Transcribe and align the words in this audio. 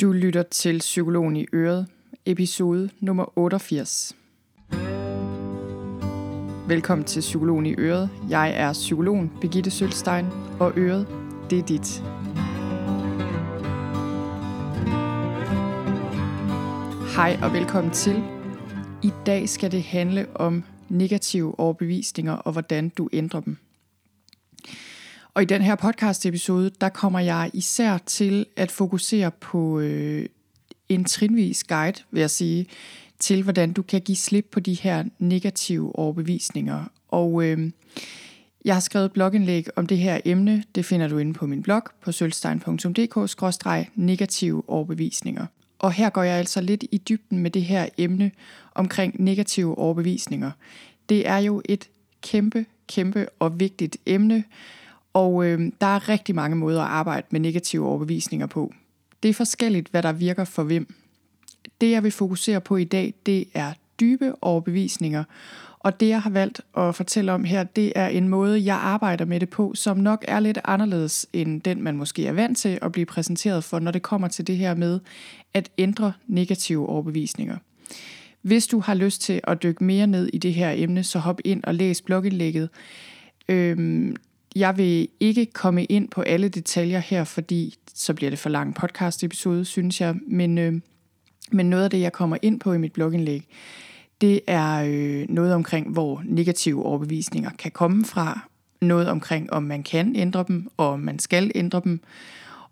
Du 0.00 0.12
lytter 0.12 0.42
til 0.42 0.78
Psykologen 0.78 1.36
i 1.36 1.46
Øret, 1.52 1.86
episode 2.26 2.90
nummer 3.00 3.38
88. 3.38 4.16
Velkommen 6.68 7.04
til 7.04 7.20
Psykologen 7.20 7.66
i 7.66 7.74
Øret. 7.78 8.10
Jeg 8.30 8.52
er 8.56 8.72
psykologen 8.72 9.32
Birgitte 9.40 9.70
Sølstein, 9.70 10.26
og 10.60 10.72
Øret, 10.76 11.06
det 11.50 11.58
er 11.58 11.62
dit. 11.62 12.02
Hej 17.16 17.38
og 17.42 17.52
velkommen 17.52 17.92
til. 17.92 18.22
I 19.02 19.10
dag 19.26 19.48
skal 19.48 19.72
det 19.72 19.82
handle 19.82 20.26
om 20.34 20.64
negative 20.88 21.58
overbevisninger 21.58 22.32
og 22.32 22.52
hvordan 22.52 22.88
du 22.88 23.08
ændrer 23.12 23.40
dem. 23.40 23.56
Og 25.34 25.42
i 25.42 25.44
den 25.44 25.62
her 25.62 25.74
podcast 25.74 26.26
episode, 26.26 26.70
der 26.80 26.88
kommer 26.88 27.20
jeg 27.20 27.50
især 27.54 27.98
til 27.98 28.46
at 28.56 28.70
fokusere 28.70 29.30
på 29.30 29.80
øh, 29.80 30.26
en 30.88 31.04
trinvis 31.04 31.64
guide, 31.64 32.02
vil 32.10 32.20
jeg 32.20 32.30
sige, 32.30 32.66
til 33.18 33.42
hvordan 33.42 33.72
du 33.72 33.82
kan 33.82 34.00
give 34.00 34.16
slip 34.16 34.46
på 34.52 34.60
de 34.60 34.74
her 34.74 35.04
negative 35.18 35.98
overbevisninger. 35.98 36.84
Og 37.08 37.44
øh, 37.44 37.70
jeg 38.64 38.74
har 38.74 38.80
skrevet 38.80 39.12
blogindlæg 39.12 39.66
om 39.76 39.86
det 39.86 39.98
her 39.98 40.20
emne. 40.24 40.64
Det 40.74 40.84
finder 40.84 41.08
du 41.08 41.18
inde 41.18 41.32
på 41.32 41.46
min 41.46 41.62
blog 41.62 41.82
på 42.02 42.12
sølvstein.dk-negative 42.12 44.62
overbevisninger. 44.68 45.46
Og 45.78 45.92
her 45.92 46.10
går 46.10 46.22
jeg 46.22 46.36
altså 46.36 46.60
lidt 46.60 46.84
i 46.90 46.98
dybden 46.98 47.38
med 47.38 47.50
det 47.50 47.62
her 47.62 47.88
emne 47.98 48.30
omkring 48.74 49.24
negative 49.24 49.78
overbevisninger. 49.78 50.50
Det 51.08 51.28
er 51.28 51.38
jo 51.38 51.62
et 51.64 51.88
kæmpe, 52.22 52.66
kæmpe 52.88 53.26
og 53.38 53.60
vigtigt 53.60 53.96
emne, 54.06 54.44
og 55.12 55.46
øh, 55.46 55.72
der 55.80 55.86
er 55.86 56.08
rigtig 56.08 56.34
mange 56.34 56.56
måder 56.56 56.82
at 56.82 56.88
arbejde 56.88 57.26
med 57.30 57.40
negative 57.40 57.86
overbevisninger 57.86 58.46
på. 58.46 58.72
Det 59.22 59.28
er 59.28 59.34
forskelligt, 59.34 59.88
hvad 59.88 60.02
der 60.02 60.12
virker 60.12 60.44
for 60.44 60.62
hvem. 60.62 60.94
Det 61.80 61.90
jeg 61.90 62.02
vil 62.02 62.12
fokusere 62.12 62.60
på 62.60 62.76
i 62.76 62.84
dag, 62.84 63.14
det 63.26 63.44
er 63.54 63.72
dybe 64.00 64.32
overbevisninger. 64.42 65.24
Og 65.78 66.00
det 66.00 66.08
jeg 66.08 66.22
har 66.22 66.30
valgt 66.30 66.60
at 66.76 66.94
fortælle 66.94 67.32
om 67.32 67.44
her, 67.44 67.64
det 67.64 67.92
er 67.96 68.08
en 68.08 68.28
måde, 68.28 68.64
jeg 68.64 68.76
arbejder 68.76 69.24
med 69.24 69.40
det 69.40 69.48
på, 69.48 69.72
som 69.74 69.96
nok 69.96 70.24
er 70.28 70.40
lidt 70.40 70.58
anderledes 70.64 71.26
end 71.32 71.60
den, 71.60 71.82
man 71.82 71.96
måske 71.96 72.26
er 72.26 72.32
vant 72.32 72.58
til 72.58 72.78
at 72.82 72.92
blive 72.92 73.06
præsenteret 73.06 73.64
for, 73.64 73.78
når 73.78 73.90
det 73.90 74.02
kommer 74.02 74.28
til 74.28 74.46
det 74.46 74.56
her 74.56 74.74
med 74.74 75.00
at 75.54 75.70
ændre 75.78 76.12
negative 76.26 76.88
overbevisninger. 76.88 77.56
Hvis 78.42 78.66
du 78.66 78.80
har 78.80 78.94
lyst 78.94 79.22
til 79.22 79.40
at 79.44 79.62
dykke 79.62 79.84
mere 79.84 80.06
ned 80.06 80.30
i 80.32 80.38
det 80.38 80.54
her 80.54 80.72
emne, 80.76 81.02
så 81.02 81.18
hop 81.18 81.40
ind 81.44 81.64
og 81.64 81.74
læs 81.74 82.02
blogindlægget. 82.02 82.68
Øhm, 83.48 84.16
jeg 84.56 84.76
vil 84.76 85.08
ikke 85.20 85.46
komme 85.46 85.84
ind 85.84 86.08
på 86.08 86.20
alle 86.20 86.48
detaljer 86.48 86.98
her, 86.98 87.24
fordi 87.24 87.74
så 87.94 88.14
bliver 88.14 88.30
det 88.30 88.38
for 88.38 88.48
lang 88.48 88.74
podcast 88.74 89.24
episode, 89.24 89.64
synes 89.64 90.00
jeg. 90.00 90.14
Men, 90.26 90.58
øh, 90.58 90.80
men 91.52 91.70
noget 91.70 91.84
af 91.84 91.90
det, 91.90 92.00
jeg 92.00 92.12
kommer 92.12 92.36
ind 92.42 92.60
på 92.60 92.72
i 92.72 92.78
mit 92.78 92.92
blogindlæg, 92.92 93.48
det 94.20 94.40
er 94.46 94.84
øh, 94.88 95.26
noget 95.28 95.54
omkring, 95.54 95.92
hvor 95.92 96.22
negative 96.24 96.84
overbevisninger 96.84 97.50
kan 97.58 97.70
komme 97.70 98.04
fra. 98.04 98.40
Noget 98.80 99.08
omkring, 99.08 99.52
om 99.52 99.62
man 99.62 99.82
kan 99.82 100.16
ændre 100.16 100.44
dem, 100.48 100.68
og 100.76 100.88
om 100.88 101.00
man 101.00 101.18
skal 101.18 101.50
ændre 101.54 101.80
dem. 101.84 102.00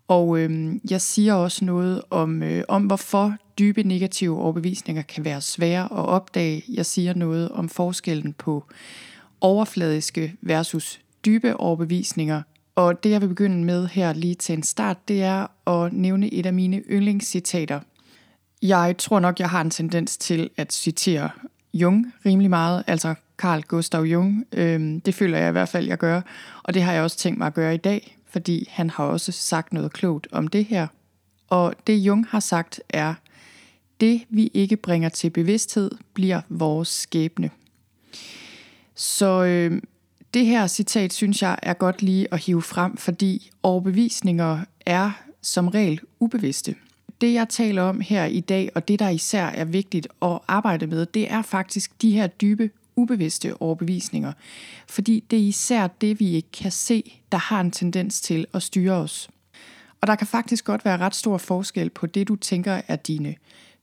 Og 0.07 0.39
øh, 0.39 0.75
jeg 0.89 1.01
siger 1.01 1.33
også 1.33 1.65
noget 1.65 2.01
om, 2.09 2.43
øh, 2.43 2.63
om, 2.67 2.83
hvorfor 2.83 3.35
dybe 3.59 3.83
negative 3.83 4.37
overbevisninger 4.37 5.01
kan 5.01 5.25
være 5.25 5.41
svære 5.41 5.83
at 5.83 6.05
opdage. 6.05 6.63
Jeg 6.73 6.85
siger 6.85 7.13
noget 7.13 7.49
om 7.49 7.69
forskellen 7.69 8.33
på 8.33 8.63
overfladiske 9.41 10.35
versus 10.41 10.99
dybe 11.25 11.57
overbevisninger. 11.57 12.41
Og 12.75 13.03
det 13.03 13.09
jeg 13.09 13.21
vil 13.21 13.27
begynde 13.27 13.63
med 13.63 13.87
her 13.87 14.13
lige 14.13 14.35
til 14.35 14.53
en 14.53 14.63
start, 14.63 15.07
det 15.07 15.23
er 15.23 15.69
at 15.69 15.93
nævne 15.93 16.33
et 16.33 16.45
af 16.45 16.53
mine 16.53 16.77
yndlingscitater. 16.89 17.79
Jeg 18.61 18.95
tror 18.97 19.19
nok, 19.19 19.39
jeg 19.39 19.49
har 19.49 19.61
en 19.61 19.69
tendens 19.69 20.17
til 20.17 20.49
at 20.57 20.73
citere 20.73 21.29
Jung 21.73 22.13
rimelig 22.25 22.49
meget, 22.49 22.83
altså 22.87 23.15
Carl 23.37 23.61
Gustav 23.61 24.01
Jung. 24.01 24.45
Øhm, 24.53 25.01
det 25.01 25.15
føler 25.15 25.37
jeg 25.37 25.49
i 25.49 25.51
hvert 25.51 25.69
fald, 25.69 25.87
jeg 25.87 25.97
gør. 25.97 26.21
Og 26.63 26.73
det 26.73 26.81
har 26.81 26.93
jeg 26.93 27.03
også 27.03 27.17
tænkt 27.17 27.37
mig 27.37 27.47
at 27.47 27.53
gøre 27.53 27.73
i 27.73 27.77
dag, 27.77 28.17
fordi 28.29 28.67
han 28.69 28.89
har 28.89 29.03
også 29.03 29.31
sagt 29.31 29.73
noget 29.73 29.93
klogt 29.93 30.27
om 30.31 30.47
det 30.47 30.65
her. 30.65 30.87
Og 31.47 31.73
det 31.87 31.93
Jung 31.93 32.25
har 32.29 32.39
sagt 32.39 32.81
er, 32.89 33.13
det 34.01 34.21
vi 34.29 34.51
ikke 34.53 34.75
bringer 34.77 35.09
til 35.09 35.29
bevidsthed, 35.29 35.91
bliver 36.13 36.41
vores 36.49 36.87
skæbne. 36.87 37.49
Så 38.95 39.43
øh, 39.43 39.81
det 40.33 40.45
her 40.45 40.67
citat 40.67 41.13
synes 41.13 41.41
jeg 41.41 41.57
er 41.63 41.73
godt 41.73 42.01
lige 42.01 42.33
at 42.33 42.39
hive 42.39 42.61
frem, 42.61 42.97
fordi 42.97 43.51
overbevisninger 43.63 44.59
er 44.85 45.11
som 45.41 45.67
regel 45.67 45.99
ubevidste. 46.19 46.75
Det 47.21 47.33
jeg 47.33 47.49
taler 47.49 47.81
om 47.81 48.01
her 48.01 48.25
i 48.25 48.39
dag, 48.39 48.69
og 48.75 48.87
det 48.87 48.99
der 48.99 49.09
især 49.09 49.45
er 49.45 49.65
vigtigt 49.65 50.07
at 50.21 50.39
arbejde 50.47 50.87
med, 50.87 51.05
det 51.05 51.31
er 51.31 51.41
faktisk 51.41 52.01
de 52.01 52.11
her 52.11 52.27
dybe 52.27 52.69
ubevidste 52.95 53.61
overbevisninger. 53.61 54.33
Fordi 54.87 55.23
det 55.31 55.39
er 55.39 55.43
især 55.43 55.87
det, 55.87 56.19
vi 56.19 56.31
ikke 56.31 56.51
kan 56.51 56.71
se, 56.71 57.19
der 57.31 57.37
har 57.37 57.61
en 57.61 57.71
tendens 57.71 58.21
til 58.21 58.45
at 58.53 58.63
styre 58.63 58.93
os. 58.93 59.29
Og 60.01 60.07
der 60.07 60.15
kan 60.15 60.27
faktisk 60.27 60.65
godt 60.65 60.85
være 60.85 60.97
ret 60.97 61.15
stor 61.15 61.37
forskel 61.37 61.89
på 61.89 62.05
det, 62.05 62.27
du 62.27 62.35
tænker 62.35 62.81
er 62.87 62.95
dine 62.95 63.35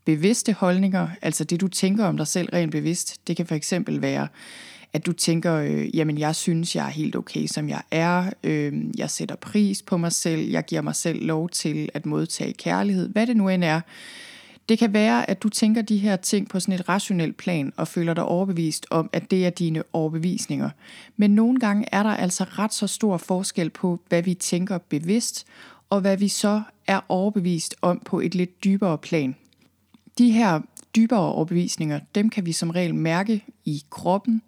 bevidste 0.05 0.53
holdninger, 0.53 1.09
altså 1.23 1.45
det, 1.45 1.61
du 1.61 1.69
tænker 1.69 2.05
om 2.05 2.17
dig 2.17 2.27
selv 2.27 2.49
rent 2.53 2.73
bevidst. 2.73 3.27
Det 3.27 3.37
kan 3.37 3.47
for 3.47 3.55
eksempel 3.55 4.03
være, 4.03 4.29
at 4.97 5.07
du 5.07 5.12
tænker, 5.12 5.55
øh, 5.55 5.97
jamen 5.97 6.19
jeg 6.19 6.37
synes, 6.37 6.77
jeg 6.77 6.87
er 6.87 6.91
helt 6.91 7.17
okay, 7.17 7.47
som 7.47 7.69
jeg 7.69 7.83
er. 7.91 8.31
Øh, 8.45 8.73
jeg 8.99 9.11
sætter 9.11 9.37
pris 9.37 9.83
på 9.83 9.97
mig 9.97 10.12
selv. 10.12 10.51
Jeg 10.51 10.65
giver 10.65 10.83
mig 10.83 10.95
selv 10.95 11.27
lov 11.27 11.49
til 11.49 11.89
at 11.95 12.07
modtage 12.07 12.53
kærlighed. 12.53 13.09
Hvad 13.09 13.27
det 13.27 13.37
nu 13.37 13.49
end 13.49 13.65
er. 13.65 13.81
Det 14.69 14.79
kan 14.79 14.93
være, 14.93 15.31
at 15.31 15.43
du 15.43 15.49
tænker 15.49 15.83
de 15.83 15.97
her 15.97 16.17
ting 16.17 16.49
på 16.49 16.61
sådan 16.61 16.75
et 16.75 16.89
rationelt 16.89 17.37
plan 17.37 17.73
og 17.77 17.89
føler 17.89 18.15
dig 18.15 18.25
overbevist 18.25 18.87
om, 18.91 19.11
at 19.12 19.31
det 19.31 19.47
er 19.47 19.51
dine 19.51 19.83
overbevisninger. 19.93 20.71
Men 21.17 21.31
nogle 21.31 21.61
gange 21.61 21.87
er 21.93 22.03
der 22.03 22.11
altså 22.11 22.45
ret 22.45 22.75
så 22.75 22.87
stor 22.87 23.17
forskel 23.17 23.71
på, 23.71 24.01
hvad 24.09 24.23
vi 24.23 24.35
tænker 24.35 24.79
bevidst, 24.79 25.47
og 25.91 26.01
hvad 26.01 26.17
vi 26.17 26.29
så 26.29 26.62
er 26.87 27.01
overbevist 27.09 27.75
om 27.83 28.03
på 28.05 28.21
et 28.21 28.35
lidt 28.35 28.65
dybere 28.65 28.99
plan. 28.99 29.37
De 30.19 30.31
her 30.31 30.61
dybere 30.97 31.21
overbevisninger, 31.21 32.01
dem 32.15 32.31
kan 32.31 32.47
vi 32.47 32.53
som 32.53 32.71
regel 32.71 32.95
mærke 32.95 33.45
i 33.65 33.83
kroppen, 33.91 34.43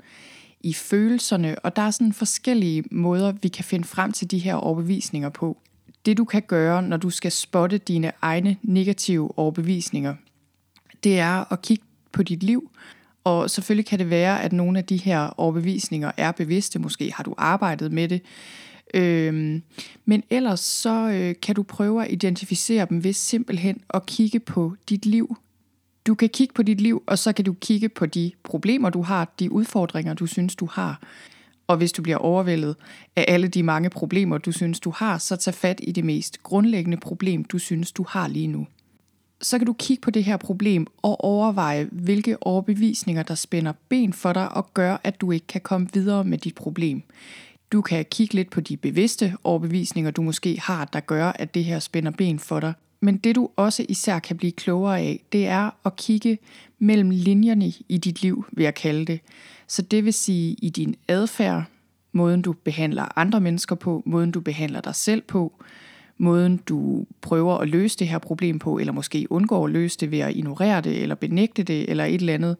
i 0.60 0.72
følelserne, 0.72 1.58
og 1.58 1.76
der 1.76 1.82
er 1.82 1.90
sådan 1.90 2.12
forskellige 2.12 2.84
måder, 2.90 3.32
vi 3.42 3.48
kan 3.48 3.64
finde 3.64 3.84
frem 3.84 4.12
til 4.12 4.30
de 4.30 4.38
her 4.38 4.54
overbevisninger 4.54 5.28
på. 5.28 5.58
Det 6.06 6.16
du 6.16 6.24
kan 6.24 6.42
gøre, 6.42 6.82
når 6.82 6.96
du 6.96 7.10
skal 7.10 7.32
spotte 7.32 7.78
dine 7.78 8.12
egne 8.22 8.56
negative 8.62 9.38
overbevisninger, 9.38 10.14
det 11.04 11.18
er 11.18 11.52
at 11.52 11.62
kigge 11.62 11.84
på 12.12 12.22
dit 12.22 12.42
liv, 12.42 12.70
og 13.24 13.50
selvfølgelig 13.50 13.86
kan 13.86 13.98
det 13.98 14.10
være, 14.10 14.42
at 14.42 14.52
nogle 14.52 14.78
af 14.78 14.84
de 14.84 14.96
her 14.96 15.40
overbevisninger 15.40 16.12
er 16.16 16.32
bevidste, 16.32 16.78
måske 16.78 17.12
har 17.12 17.24
du 17.24 17.34
arbejdet 17.38 17.92
med 17.92 18.08
det, 18.08 18.22
Øhm, 18.94 19.62
men 20.04 20.22
ellers 20.30 20.60
så 20.60 21.10
øh, 21.10 21.34
kan 21.42 21.54
du 21.54 21.62
prøve 21.62 22.04
at 22.04 22.12
identificere 22.12 22.86
dem 22.90 23.04
ved 23.04 23.12
simpelthen 23.12 23.80
at 23.94 24.06
kigge 24.06 24.40
på 24.40 24.74
dit 24.88 25.06
liv 25.06 25.36
du 26.08 26.14
kan 26.14 26.28
kigge 26.28 26.54
på 26.54 26.62
dit 26.62 26.80
liv, 26.80 27.02
og 27.06 27.18
så 27.18 27.32
kan 27.32 27.44
du 27.44 27.52
kigge 27.52 27.88
på 27.88 28.06
de 28.06 28.32
problemer, 28.42 28.90
du 28.90 29.02
har, 29.02 29.34
de 29.38 29.52
udfordringer, 29.52 30.14
du 30.14 30.26
synes, 30.26 30.56
du 30.56 30.66
har. 30.66 31.00
Og 31.66 31.76
hvis 31.76 31.92
du 31.92 32.02
bliver 32.02 32.16
overvældet 32.16 32.76
af 33.16 33.24
alle 33.28 33.48
de 33.48 33.62
mange 33.62 33.90
problemer, 33.90 34.38
du 34.38 34.52
synes, 34.52 34.80
du 34.80 34.90
har, 34.90 35.18
så 35.18 35.36
tag 35.36 35.54
fat 35.54 35.80
i 35.82 35.92
det 35.92 36.04
mest 36.04 36.42
grundlæggende 36.42 36.96
problem, 36.96 37.44
du 37.44 37.58
synes, 37.58 37.92
du 37.92 38.04
har 38.08 38.28
lige 38.28 38.46
nu. 38.46 38.66
Så 39.40 39.58
kan 39.58 39.66
du 39.66 39.72
kigge 39.72 40.00
på 40.00 40.10
det 40.10 40.24
her 40.24 40.36
problem 40.36 40.86
og 41.02 41.24
overveje, 41.24 41.88
hvilke 41.92 42.42
overbevisninger, 42.42 43.22
der 43.22 43.34
spænder 43.34 43.72
ben 43.88 44.12
for 44.12 44.32
dig 44.32 44.52
og 44.52 44.74
gør, 44.74 44.96
at 45.04 45.20
du 45.20 45.32
ikke 45.32 45.46
kan 45.46 45.60
komme 45.60 45.88
videre 45.92 46.24
med 46.24 46.38
dit 46.38 46.54
problem. 46.54 47.02
Du 47.72 47.82
kan 47.82 48.04
kigge 48.10 48.34
lidt 48.34 48.50
på 48.50 48.60
de 48.60 48.76
bevidste 48.76 49.34
overbevisninger, 49.44 50.10
du 50.10 50.22
måske 50.22 50.60
har, 50.60 50.84
der 50.84 51.00
gør, 51.00 51.24
at 51.24 51.54
det 51.54 51.64
her 51.64 51.78
spænder 51.78 52.10
ben 52.10 52.38
for 52.38 52.60
dig. 52.60 52.72
Men 53.00 53.16
det 53.16 53.36
du 53.36 53.48
også 53.56 53.86
især 53.88 54.18
kan 54.18 54.36
blive 54.36 54.52
klogere 54.52 55.00
af, 55.00 55.24
det 55.32 55.46
er 55.46 55.70
at 55.84 55.96
kigge 55.96 56.38
mellem 56.78 57.10
linjerne 57.10 57.72
i 57.88 57.98
dit 57.98 58.22
liv, 58.22 58.44
vil 58.52 58.62
jeg 58.62 58.74
kalde 58.74 59.04
det. 59.04 59.20
Så 59.66 59.82
det 59.82 60.04
vil 60.04 60.12
sige 60.12 60.56
i 60.62 60.68
din 60.68 60.96
adfærd, 61.08 61.64
måden 62.12 62.42
du 62.42 62.52
behandler 62.52 63.18
andre 63.18 63.40
mennesker 63.40 63.74
på, 63.74 64.02
måden 64.06 64.30
du 64.30 64.40
behandler 64.40 64.80
dig 64.80 64.94
selv 64.94 65.22
på, 65.22 65.64
måden 66.18 66.56
du 66.56 67.06
prøver 67.20 67.58
at 67.58 67.68
løse 67.68 67.98
det 67.98 68.08
her 68.08 68.18
problem 68.18 68.58
på, 68.58 68.78
eller 68.78 68.92
måske 68.92 69.26
undgår 69.30 69.64
at 69.64 69.72
løse 69.72 69.98
det 69.98 70.10
ved 70.10 70.18
at 70.18 70.36
ignorere 70.36 70.80
det, 70.80 71.02
eller 71.02 71.14
benægte 71.14 71.62
det, 71.62 71.90
eller 71.90 72.04
et 72.04 72.14
eller 72.14 72.34
andet. 72.34 72.56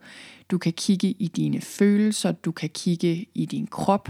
Du 0.51 0.59
kan 0.59 0.73
kigge 0.73 1.15
i 1.19 1.27
dine 1.37 1.61
følelser, 1.61 2.33
du 2.33 2.53
kan 2.53 2.69
kigge 2.69 3.27
i 3.35 3.45
din 3.45 3.67
krop. 3.67 4.09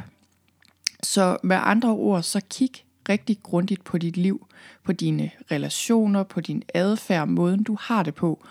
Så 1.02 1.36
med 1.42 1.56
andre 1.60 1.88
ord, 1.88 2.22
så 2.22 2.40
kig 2.50 2.70
rigtig 3.08 3.38
grundigt 3.42 3.84
på 3.84 3.98
dit 3.98 4.16
liv, 4.16 4.46
på 4.84 4.92
dine 4.92 5.30
relationer, 5.50 6.22
på 6.22 6.40
din 6.40 6.62
adfærd, 6.74 7.28
måden 7.28 7.62
du 7.62 7.76
har 7.80 8.02
det 8.02 8.14
på. 8.14 8.44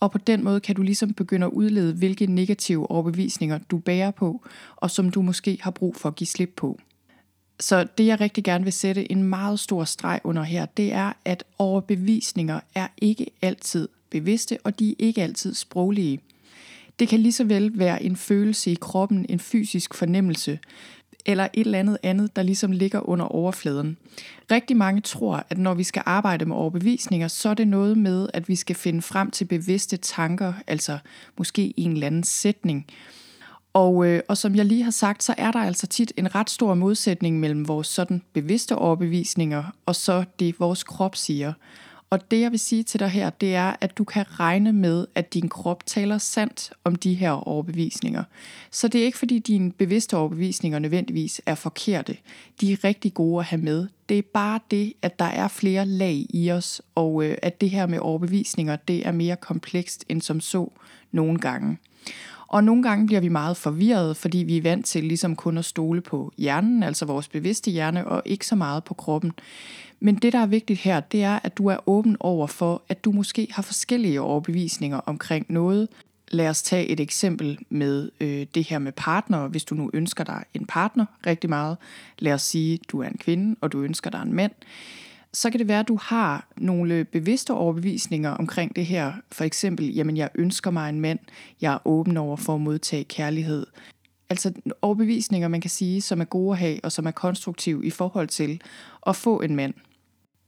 Og 0.00 0.10
på 0.10 0.18
den 0.18 0.44
måde 0.44 0.60
kan 0.60 0.74
du 0.74 0.82
ligesom 0.82 1.12
begynde 1.12 1.46
at 1.46 1.52
udlede, 1.52 1.92
hvilke 1.92 2.26
negative 2.26 2.90
overbevisninger 2.90 3.58
du 3.58 3.78
bærer 3.78 4.10
på, 4.10 4.42
og 4.76 4.90
som 4.90 5.10
du 5.10 5.22
måske 5.22 5.58
har 5.60 5.70
brug 5.70 5.96
for 5.96 6.08
at 6.08 6.14
give 6.14 6.26
slip 6.26 6.52
på. 6.56 6.78
Så 7.60 7.86
det 7.98 8.06
jeg 8.06 8.20
rigtig 8.20 8.44
gerne 8.44 8.64
vil 8.64 8.72
sætte 8.72 9.12
en 9.12 9.22
meget 9.22 9.60
stor 9.60 9.84
streg 9.84 10.20
under 10.24 10.42
her, 10.42 10.66
det 10.66 10.92
er, 10.92 11.12
at 11.24 11.44
overbevisninger 11.58 12.60
er 12.74 12.86
ikke 12.96 13.26
altid 13.42 13.88
bevidste, 14.10 14.58
og 14.64 14.78
de 14.78 14.90
er 14.90 14.94
ikke 14.98 15.22
altid 15.22 15.54
sproglige. 15.54 16.20
Det 16.98 17.08
kan 17.08 17.20
lige 17.20 17.32
så 17.32 17.44
vel 17.44 17.78
være 17.78 18.02
en 18.02 18.16
følelse 18.16 18.70
i 18.70 18.74
kroppen, 18.80 19.26
en 19.28 19.38
fysisk 19.38 19.94
fornemmelse, 19.94 20.58
eller 21.26 21.48
et 21.54 21.64
eller 21.64 21.78
andet 21.78 21.98
andet, 22.02 22.36
der 22.36 22.42
ligesom 22.42 22.72
ligger 22.72 23.08
under 23.08 23.24
overfladen. 23.24 23.96
Rigtig 24.50 24.76
mange 24.76 25.00
tror, 25.00 25.46
at 25.50 25.58
når 25.58 25.74
vi 25.74 25.82
skal 25.82 26.02
arbejde 26.06 26.44
med 26.44 26.56
overbevisninger, 26.56 27.28
så 27.28 27.48
er 27.48 27.54
det 27.54 27.68
noget 27.68 27.98
med, 27.98 28.28
at 28.34 28.48
vi 28.48 28.56
skal 28.56 28.76
finde 28.76 29.02
frem 29.02 29.30
til 29.30 29.44
bevidste 29.44 29.96
tanker, 29.96 30.52
altså 30.66 30.98
måske 31.38 31.74
en 31.76 31.92
eller 31.92 32.06
anden 32.06 32.24
sætning. 32.24 32.86
Og, 33.72 34.06
øh, 34.06 34.22
og 34.28 34.36
som 34.36 34.54
jeg 34.54 34.64
lige 34.64 34.82
har 34.82 34.90
sagt, 34.90 35.22
så 35.22 35.34
er 35.38 35.50
der 35.50 35.58
altså 35.58 35.86
tit 35.86 36.12
en 36.16 36.34
ret 36.34 36.50
stor 36.50 36.74
modsætning 36.74 37.40
mellem 37.40 37.68
vores 37.68 37.86
sådan 37.86 38.22
bevidste 38.32 38.76
overbevisninger 38.76 39.64
og 39.86 39.96
så 39.96 40.24
det, 40.38 40.60
vores 40.60 40.84
krop 40.84 41.16
siger. 41.16 41.52
Og 42.14 42.30
det 42.30 42.40
jeg 42.40 42.50
vil 42.50 42.58
sige 42.58 42.82
til 42.82 43.00
dig 43.00 43.08
her, 43.08 43.30
det 43.30 43.54
er, 43.54 43.76
at 43.80 43.98
du 43.98 44.04
kan 44.04 44.40
regne 44.40 44.72
med, 44.72 45.06
at 45.14 45.34
din 45.34 45.48
krop 45.48 45.86
taler 45.86 46.18
sandt 46.18 46.72
om 46.84 46.96
de 46.96 47.14
her 47.14 47.30
overbevisninger. 47.30 48.24
Så 48.70 48.88
det 48.88 49.00
er 49.00 49.04
ikke 49.04 49.18
fordi 49.18 49.38
dine 49.38 49.72
bevidste 49.72 50.16
overbevisninger 50.16 50.78
nødvendigvis 50.78 51.40
er 51.46 51.54
forkerte. 51.54 52.16
De 52.60 52.72
er 52.72 52.84
rigtig 52.84 53.14
gode 53.14 53.38
at 53.38 53.44
have 53.44 53.62
med. 53.62 53.86
Det 54.08 54.18
er 54.18 54.22
bare 54.34 54.60
det, 54.70 54.92
at 55.02 55.18
der 55.18 55.24
er 55.24 55.48
flere 55.48 55.86
lag 55.86 56.26
i 56.30 56.50
os, 56.50 56.82
og 56.94 57.24
øh, 57.24 57.36
at 57.42 57.60
det 57.60 57.70
her 57.70 57.86
med 57.86 57.98
overbevisninger, 57.98 58.76
det 58.76 59.06
er 59.06 59.12
mere 59.12 59.36
komplekst 59.36 60.04
end 60.08 60.22
som 60.22 60.40
så 60.40 60.70
nogle 61.12 61.38
gange. 61.38 61.78
Og 62.48 62.64
nogle 62.64 62.82
gange 62.82 63.06
bliver 63.06 63.20
vi 63.20 63.28
meget 63.28 63.56
forvirrede, 63.56 64.14
fordi 64.14 64.38
vi 64.38 64.56
er 64.56 64.62
vant 64.62 64.86
til 64.86 65.04
ligesom 65.04 65.36
kun 65.36 65.58
at 65.58 65.64
stole 65.64 66.00
på 66.00 66.32
hjernen, 66.38 66.82
altså 66.82 67.04
vores 67.04 67.28
bevidste 67.28 67.70
hjerne, 67.70 68.06
og 68.06 68.22
ikke 68.24 68.46
så 68.46 68.56
meget 68.56 68.84
på 68.84 68.94
kroppen. 68.94 69.32
Men 70.04 70.14
det, 70.14 70.32
der 70.32 70.38
er 70.38 70.46
vigtigt 70.46 70.80
her, 70.80 71.00
det 71.00 71.22
er, 71.22 71.38
at 71.42 71.58
du 71.58 71.66
er 71.66 71.88
åben 71.88 72.16
over 72.20 72.46
for, 72.46 72.82
at 72.88 73.04
du 73.04 73.12
måske 73.12 73.48
har 73.50 73.62
forskellige 73.62 74.20
overbevisninger 74.20 74.98
omkring 74.98 75.46
noget. 75.48 75.88
Lad 76.28 76.48
os 76.48 76.62
tage 76.62 76.86
et 76.86 77.00
eksempel 77.00 77.58
med 77.68 78.10
øh, 78.20 78.46
det 78.54 78.64
her 78.64 78.78
med 78.78 78.92
partner. 78.92 79.48
Hvis 79.48 79.64
du 79.64 79.74
nu 79.74 79.90
ønsker 79.94 80.24
dig 80.24 80.44
en 80.54 80.66
partner 80.66 81.06
rigtig 81.26 81.50
meget, 81.50 81.76
lad 82.18 82.32
os 82.32 82.42
sige, 82.42 82.78
du 82.88 83.02
er 83.02 83.08
en 83.08 83.18
kvinde, 83.18 83.56
og 83.60 83.72
du 83.72 83.82
ønsker 83.82 84.10
dig 84.10 84.22
en 84.22 84.32
mand, 84.32 84.52
så 85.32 85.50
kan 85.50 85.58
det 85.60 85.68
være, 85.68 85.80
at 85.80 85.88
du 85.88 85.98
har 86.02 86.48
nogle 86.56 87.04
bevidste 87.04 87.52
overbevisninger 87.52 88.30
omkring 88.30 88.76
det 88.76 88.86
her. 88.86 89.12
For 89.32 89.44
eksempel, 89.44 89.94
jamen 89.94 90.16
jeg 90.16 90.28
ønsker 90.34 90.70
mig 90.70 90.88
en 90.88 91.00
mand, 91.00 91.18
jeg 91.60 91.74
er 91.74 91.86
åben 91.86 92.16
over 92.16 92.36
for 92.36 92.54
at 92.54 92.60
modtage 92.60 93.04
kærlighed. 93.04 93.66
Altså 94.30 94.52
overbevisninger, 94.82 95.48
man 95.48 95.60
kan 95.60 95.70
sige, 95.70 96.00
som 96.00 96.20
er 96.20 96.24
gode 96.24 96.52
at 96.52 96.58
have, 96.58 96.80
og 96.82 96.92
som 96.92 97.06
er 97.06 97.10
konstruktive 97.10 97.86
i 97.86 97.90
forhold 97.90 98.28
til 98.28 98.60
at 99.06 99.16
få 99.16 99.40
en 99.40 99.56
mand. 99.56 99.74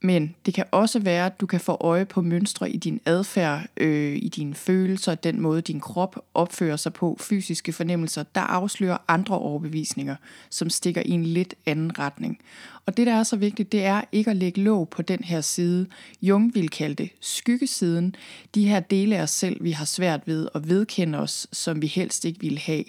Men 0.06 0.34
det 0.46 0.54
kan 0.54 0.64
også 0.70 0.98
være, 0.98 1.26
at 1.26 1.40
du 1.40 1.46
kan 1.46 1.60
få 1.60 1.76
øje 1.80 2.04
på 2.04 2.22
mønstre 2.22 2.70
i 2.70 2.76
din 2.76 3.00
adfærd, 3.06 3.66
øh, 3.76 4.16
i 4.16 4.28
dine 4.28 4.54
følelser, 4.54 5.14
den 5.14 5.40
måde 5.40 5.60
din 5.60 5.80
krop 5.80 6.24
opfører 6.34 6.76
sig 6.76 6.92
på, 6.92 7.16
fysiske 7.20 7.72
fornemmelser, 7.72 8.22
der 8.22 8.40
afslører 8.40 8.96
andre 9.08 9.38
overbevisninger, 9.38 10.16
som 10.50 10.70
stikker 10.70 11.02
i 11.04 11.10
en 11.10 11.24
lidt 11.24 11.54
anden 11.66 11.98
retning. 11.98 12.38
Og 12.86 12.96
det, 12.96 13.06
der 13.06 13.14
er 13.14 13.22
så 13.22 13.36
vigtigt, 13.36 13.72
det 13.72 13.84
er 13.84 14.02
ikke 14.12 14.30
at 14.30 14.36
lægge 14.36 14.60
låg 14.60 14.88
på 14.88 15.02
den 15.02 15.24
her 15.24 15.40
side. 15.40 15.86
Jung 16.22 16.54
vil 16.54 16.68
kalde 16.68 16.94
det 16.94 17.10
skyggesiden. 17.20 18.14
De 18.54 18.68
her 18.68 18.80
dele 18.80 19.16
af 19.16 19.22
os 19.22 19.30
selv, 19.30 19.64
vi 19.64 19.70
har 19.70 19.84
svært 19.84 20.20
ved 20.26 20.48
at 20.54 20.68
vedkende 20.68 21.18
os, 21.18 21.46
som 21.52 21.82
vi 21.82 21.86
helst 21.86 22.24
ikke 22.24 22.40
vil 22.40 22.58
have 22.58 22.84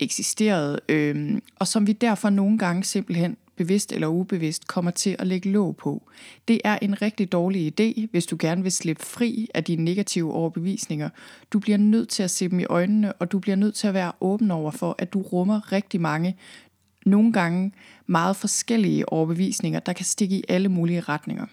eksisteret, 0.00 0.80
øh, 0.88 1.40
og 1.58 1.68
som 1.68 1.86
vi 1.86 1.92
derfor 1.92 2.30
nogle 2.30 2.58
gange 2.58 2.84
simpelthen 2.84 3.36
bevidst 3.56 3.92
eller 3.92 4.06
ubevidst, 4.06 4.66
kommer 4.66 4.90
til 4.90 5.16
at 5.18 5.26
lægge 5.26 5.50
låg 5.50 5.76
på. 5.76 6.10
Det 6.48 6.60
er 6.64 6.78
en 6.82 7.02
rigtig 7.02 7.32
dårlig 7.32 7.80
idé, 7.80 8.06
hvis 8.10 8.26
du 8.26 8.36
gerne 8.40 8.62
vil 8.62 8.72
slippe 8.72 9.02
fri 9.02 9.48
af 9.54 9.64
dine 9.64 9.84
negative 9.84 10.32
overbevisninger. 10.32 11.08
Du 11.52 11.58
bliver 11.58 11.78
nødt 11.78 12.08
til 12.08 12.22
at 12.22 12.30
se 12.30 12.48
dem 12.48 12.60
i 12.60 12.64
øjnene, 12.64 13.12
og 13.12 13.32
du 13.32 13.38
bliver 13.38 13.56
nødt 13.56 13.74
til 13.74 13.86
at 13.86 13.94
være 13.94 14.12
åben 14.20 14.50
over 14.50 14.70
for, 14.70 14.94
at 14.98 15.12
du 15.12 15.22
rummer 15.22 15.72
rigtig 15.72 16.00
mange, 16.00 16.36
nogle 17.06 17.32
gange 17.32 17.72
meget 18.06 18.36
forskellige 18.36 19.08
overbevisninger, 19.08 19.80
der 19.80 19.92
kan 19.92 20.04
stikke 20.04 20.36
i 20.36 20.44
alle 20.48 20.68
mulige 20.68 21.00
retninger. 21.00 21.46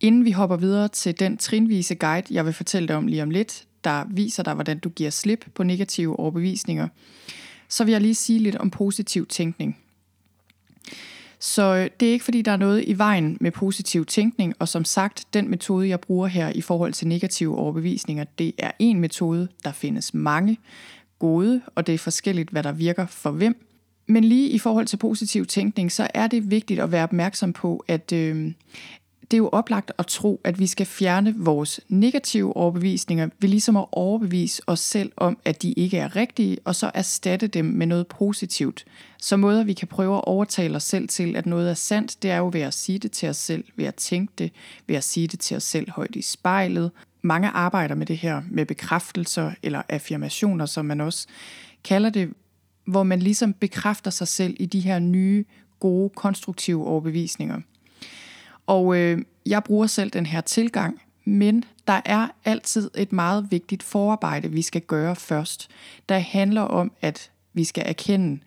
Inden 0.00 0.24
vi 0.24 0.30
hopper 0.30 0.56
videre 0.56 0.88
til 0.88 1.20
den 1.20 1.36
trinvise 1.36 1.94
guide, 1.94 2.34
jeg 2.34 2.44
vil 2.44 2.52
fortælle 2.52 2.88
dig 2.88 2.96
om 2.96 3.06
lige 3.06 3.22
om 3.22 3.30
lidt, 3.30 3.66
der 3.84 4.04
viser 4.10 4.42
dig, 4.42 4.54
hvordan 4.54 4.78
du 4.78 4.88
giver 4.88 5.10
slip 5.10 5.46
på 5.54 5.62
negative 5.62 6.18
overbevisninger, 6.18 6.88
så 7.68 7.84
vil 7.84 7.92
jeg 7.92 8.00
lige 8.00 8.14
sige 8.14 8.38
lidt 8.38 8.56
om 8.56 8.70
positiv 8.70 9.26
tænkning. 9.26 9.78
Så 11.38 11.62
øh, 11.62 11.90
det 12.00 12.08
er 12.08 12.12
ikke 12.12 12.24
fordi, 12.24 12.42
der 12.42 12.52
er 12.52 12.56
noget 12.56 12.84
i 12.86 12.98
vejen 12.98 13.36
med 13.40 13.50
positiv 13.50 14.06
tænkning, 14.06 14.54
og 14.58 14.68
som 14.68 14.84
sagt, 14.84 15.24
den 15.34 15.50
metode, 15.50 15.88
jeg 15.88 16.00
bruger 16.00 16.26
her 16.26 16.52
i 16.54 16.60
forhold 16.60 16.92
til 16.92 17.08
negative 17.08 17.58
overbevisninger, 17.58 18.24
det 18.38 18.52
er 18.58 18.70
en 18.78 19.00
metode, 19.00 19.48
der 19.64 19.72
findes 19.72 20.14
mange 20.14 20.58
gode, 21.18 21.62
og 21.74 21.86
det 21.86 21.94
er 21.94 21.98
forskelligt, 21.98 22.50
hvad 22.50 22.62
der 22.62 22.72
virker 22.72 23.06
for 23.06 23.30
hvem. 23.30 23.66
Men 24.06 24.24
lige 24.24 24.48
i 24.48 24.58
forhold 24.58 24.86
til 24.86 24.96
positiv 24.96 25.46
tænkning, 25.46 25.92
så 25.92 26.08
er 26.14 26.26
det 26.26 26.50
vigtigt 26.50 26.80
at 26.80 26.92
være 26.92 27.02
opmærksom 27.02 27.52
på, 27.52 27.84
at, 27.88 28.12
øh, 28.12 28.52
det 29.30 29.36
er 29.36 29.38
jo 29.38 29.48
oplagt 29.48 29.92
at 29.98 30.06
tro, 30.06 30.40
at 30.44 30.58
vi 30.58 30.66
skal 30.66 30.86
fjerne 30.86 31.34
vores 31.36 31.80
negative 31.88 32.56
overbevisninger 32.56 33.28
ved 33.38 33.48
ligesom 33.48 33.76
at 33.76 33.86
overbevise 33.92 34.62
os 34.66 34.80
selv 34.80 35.12
om, 35.16 35.38
at 35.44 35.62
de 35.62 35.72
ikke 35.72 35.98
er 35.98 36.16
rigtige, 36.16 36.58
og 36.64 36.74
så 36.74 36.90
erstatte 36.94 37.46
dem 37.46 37.64
med 37.64 37.86
noget 37.86 38.06
positivt. 38.06 38.84
Så 39.18 39.36
måder 39.36 39.64
vi 39.64 39.72
kan 39.72 39.88
prøve 39.88 40.16
at 40.16 40.24
overtale 40.24 40.76
os 40.76 40.82
selv 40.82 41.08
til, 41.08 41.36
at 41.36 41.46
noget 41.46 41.70
er 41.70 41.74
sandt, 41.74 42.22
det 42.22 42.30
er 42.30 42.36
jo 42.36 42.50
ved 42.52 42.60
at 42.60 42.74
sige 42.74 42.98
det 42.98 43.12
til 43.12 43.28
os 43.28 43.36
selv, 43.36 43.64
ved 43.76 43.84
at 43.84 43.94
tænke 43.94 44.32
det, 44.38 44.52
ved 44.86 44.96
at 44.96 45.04
sige 45.04 45.26
det 45.26 45.40
til 45.40 45.56
os 45.56 45.62
selv 45.62 45.90
højt 45.90 46.16
i 46.16 46.22
spejlet. 46.22 46.90
Mange 47.22 47.48
arbejder 47.48 47.94
med 47.94 48.06
det 48.06 48.16
her 48.18 48.42
med 48.50 48.66
bekræftelser 48.66 49.52
eller 49.62 49.82
affirmationer, 49.88 50.66
som 50.66 50.84
man 50.84 51.00
også 51.00 51.26
kalder 51.84 52.10
det, 52.10 52.30
hvor 52.86 53.02
man 53.02 53.18
ligesom 53.18 53.52
bekræfter 53.52 54.10
sig 54.10 54.28
selv 54.28 54.56
i 54.60 54.66
de 54.66 54.80
her 54.80 54.98
nye, 54.98 55.44
gode, 55.80 56.10
konstruktive 56.10 56.86
overbevisninger. 56.86 57.60
Og 58.66 58.96
øh, 58.96 59.18
jeg 59.46 59.64
bruger 59.64 59.86
selv 59.86 60.10
den 60.10 60.26
her 60.26 60.40
tilgang, 60.40 61.00
men 61.24 61.64
der 61.86 62.00
er 62.04 62.28
altid 62.44 62.90
et 62.96 63.12
meget 63.12 63.46
vigtigt 63.50 63.82
forarbejde, 63.82 64.50
vi 64.50 64.62
skal 64.62 64.80
gøre 64.80 65.16
først. 65.16 65.70
Der 66.08 66.18
handler 66.18 66.62
om, 66.62 66.92
at 67.00 67.30
vi 67.52 67.64
skal 67.64 67.84
erkende 67.86 68.40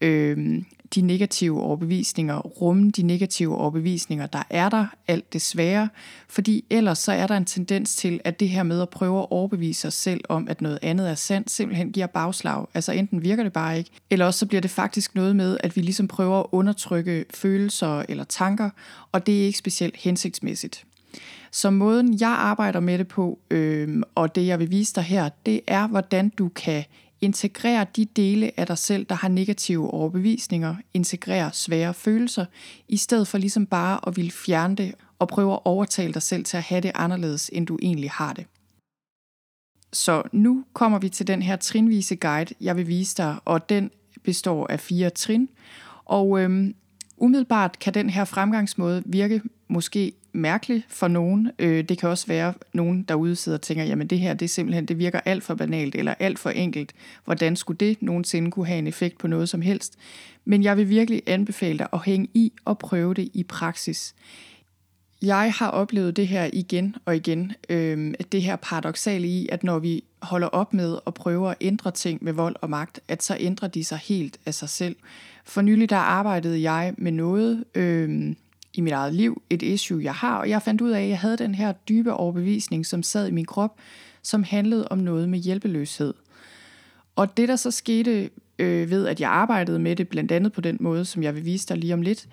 øh, 0.00 0.62
de 0.94 1.00
negative 1.00 1.60
overbevisninger, 1.62 2.38
rumme 2.38 2.90
de 2.90 3.02
negative 3.02 3.56
overbevisninger, 3.56 4.26
der 4.26 4.42
er 4.50 4.68
der, 4.68 4.86
alt 5.08 5.32
det 5.32 5.42
svære, 5.42 5.88
fordi 6.28 6.64
ellers 6.70 6.98
så 6.98 7.12
er 7.12 7.26
der 7.26 7.36
en 7.36 7.44
tendens 7.44 7.96
til, 7.96 8.20
at 8.24 8.40
det 8.40 8.48
her 8.48 8.62
med 8.62 8.82
at 8.82 8.88
prøve 8.88 9.18
at 9.18 9.26
overbevise 9.30 9.80
sig 9.80 9.92
selv 9.92 10.20
om, 10.28 10.48
at 10.48 10.60
noget 10.60 10.78
andet 10.82 11.10
er 11.10 11.14
sandt, 11.14 11.50
simpelthen 11.50 11.92
giver 11.92 12.06
bagslag. 12.06 12.66
Altså 12.74 12.92
enten 12.92 13.22
virker 13.22 13.42
det 13.42 13.52
bare 13.52 13.78
ikke, 13.78 13.90
eller 14.10 14.26
også 14.26 14.38
så 14.38 14.46
bliver 14.46 14.60
det 14.60 14.70
faktisk 14.70 15.14
noget 15.14 15.36
med, 15.36 15.58
at 15.60 15.76
vi 15.76 15.80
ligesom 15.80 16.08
prøver 16.08 16.40
at 16.40 16.46
undertrykke 16.52 17.24
følelser 17.34 18.04
eller 18.08 18.24
tanker, 18.24 18.70
og 19.12 19.26
det 19.26 19.40
er 19.40 19.46
ikke 19.46 19.58
specielt 19.58 19.96
hensigtsmæssigt. 19.96 20.84
Så 21.50 21.70
måden 21.70 22.20
jeg 22.20 22.28
arbejder 22.28 22.80
med 22.80 22.98
det 22.98 23.08
på, 23.08 23.38
øh, 23.50 24.02
og 24.14 24.34
det 24.34 24.46
jeg 24.46 24.58
vil 24.58 24.70
vise 24.70 24.94
dig 24.94 25.02
her, 25.02 25.28
det 25.46 25.60
er, 25.66 25.86
hvordan 25.86 26.28
du 26.28 26.48
kan 26.48 26.84
Integrer 27.20 27.84
de 27.84 28.04
dele 28.04 28.60
af 28.60 28.66
dig 28.66 28.78
selv, 28.78 29.04
der 29.04 29.14
har 29.14 29.28
negative 29.28 29.90
overbevisninger, 29.90 30.76
integrer 30.94 31.50
svære 31.50 31.94
følelser, 31.94 32.44
i 32.88 32.96
stedet 32.96 33.28
for 33.28 33.38
ligesom 33.38 33.66
bare 33.66 34.00
at 34.06 34.16
ville 34.16 34.30
fjerne 34.30 34.76
det 34.76 34.94
og 35.18 35.28
prøve 35.28 35.52
at 35.52 35.60
overtale 35.64 36.12
dig 36.12 36.22
selv 36.22 36.44
til 36.44 36.56
at 36.56 36.62
have 36.62 36.80
det 36.80 36.92
anderledes, 36.94 37.50
end 37.52 37.66
du 37.66 37.78
egentlig 37.82 38.10
har 38.10 38.32
det. 38.32 38.46
Så 39.92 40.22
nu 40.32 40.64
kommer 40.72 40.98
vi 40.98 41.08
til 41.08 41.26
den 41.26 41.42
her 41.42 41.56
trinvise 41.56 42.16
guide, 42.16 42.54
jeg 42.60 42.76
vil 42.76 42.86
vise 42.86 43.16
dig, 43.16 43.36
og 43.44 43.68
den 43.68 43.90
består 44.22 44.66
af 44.66 44.80
fire 44.80 45.10
trin. 45.10 45.48
Og 46.04 46.40
øhm, 46.40 46.74
umiddelbart 47.16 47.78
kan 47.78 47.94
den 47.94 48.10
her 48.10 48.24
fremgangsmåde 48.24 49.02
virke 49.06 49.42
måske 49.68 50.12
mærkelig 50.32 50.84
for 50.88 51.08
nogen. 51.08 51.50
Øh, 51.58 51.84
det 51.84 51.98
kan 51.98 52.08
også 52.08 52.26
være 52.26 52.54
nogen 52.72 53.02
derude 53.02 53.36
sidder 53.36 53.58
og 53.58 53.62
tænker, 53.62 53.84
jamen 53.84 54.06
det 54.06 54.18
her, 54.18 54.34
det 54.34 54.44
er 54.44 54.48
simpelthen, 54.48 54.86
det 54.86 54.98
virker 54.98 55.20
alt 55.24 55.42
for 55.42 55.54
banalt 55.54 55.94
eller 55.94 56.14
alt 56.18 56.38
for 56.38 56.50
enkelt. 56.50 56.92
Hvordan 57.24 57.56
skulle 57.56 57.78
det 57.78 58.02
nogensinde 58.02 58.50
kunne 58.50 58.66
have 58.66 58.78
en 58.78 58.86
effekt 58.86 59.18
på 59.18 59.26
noget 59.26 59.48
som 59.48 59.60
helst? 59.60 59.98
Men 60.44 60.62
jeg 60.62 60.76
vil 60.76 60.88
virkelig 60.88 61.22
anbefale 61.26 61.78
dig 61.78 61.88
at 61.92 62.04
hænge 62.04 62.28
i 62.34 62.52
og 62.64 62.78
prøve 62.78 63.14
det 63.14 63.28
i 63.34 63.42
praksis. 63.42 64.14
Jeg 65.22 65.52
har 65.56 65.68
oplevet 65.70 66.16
det 66.16 66.28
her 66.28 66.50
igen 66.52 66.96
og 67.04 67.16
igen, 67.16 67.52
øh, 67.68 68.14
det 68.32 68.42
her 68.42 68.56
paradoxale 68.56 69.28
i, 69.28 69.48
at 69.52 69.64
når 69.64 69.78
vi 69.78 70.04
holder 70.22 70.46
op 70.46 70.74
med 70.74 70.98
at 71.06 71.14
prøve 71.14 71.50
at 71.50 71.56
ændre 71.60 71.90
ting 71.90 72.24
med 72.24 72.32
vold 72.32 72.56
og 72.60 72.70
magt, 72.70 73.00
at 73.08 73.22
så 73.22 73.36
ændrer 73.40 73.68
de 73.68 73.84
sig 73.84 73.98
helt 73.98 74.38
af 74.46 74.54
sig 74.54 74.68
selv. 74.68 74.96
For 75.44 75.62
nylig 75.62 75.90
der 75.90 75.96
arbejdede 75.96 76.62
jeg 76.62 76.94
med 76.98 77.12
noget, 77.12 77.64
øh, 77.74 78.34
i 78.78 78.80
mit 78.80 78.92
eget 78.92 79.14
liv, 79.14 79.42
et 79.50 79.62
issue, 79.62 80.02
jeg 80.02 80.14
har, 80.14 80.38
og 80.38 80.48
jeg 80.48 80.62
fandt 80.62 80.80
ud 80.80 80.90
af, 80.90 81.02
at 81.02 81.08
jeg 81.08 81.18
havde 81.18 81.36
den 81.36 81.54
her 81.54 81.72
dybe 81.72 82.12
overbevisning, 82.12 82.86
som 82.86 83.02
sad 83.02 83.28
i 83.28 83.30
min 83.30 83.44
krop, 83.44 83.78
som 84.22 84.42
handlede 84.42 84.88
om 84.88 84.98
noget 84.98 85.28
med 85.28 85.38
hjælpeløshed. 85.38 86.14
Og 87.16 87.36
det, 87.36 87.48
der 87.48 87.56
så 87.56 87.70
skete 87.70 88.30
øh, 88.58 88.90
ved, 88.90 89.06
at 89.06 89.20
jeg 89.20 89.30
arbejdede 89.30 89.78
med 89.78 89.96
det, 89.96 90.08
blandt 90.08 90.32
andet 90.32 90.52
på 90.52 90.60
den 90.60 90.76
måde, 90.80 91.04
som 91.04 91.22
jeg 91.22 91.34
vil 91.34 91.44
vise 91.44 91.68
dig 91.68 91.76
lige 91.76 91.94
om 91.94 92.02
lidt. 92.02 92.28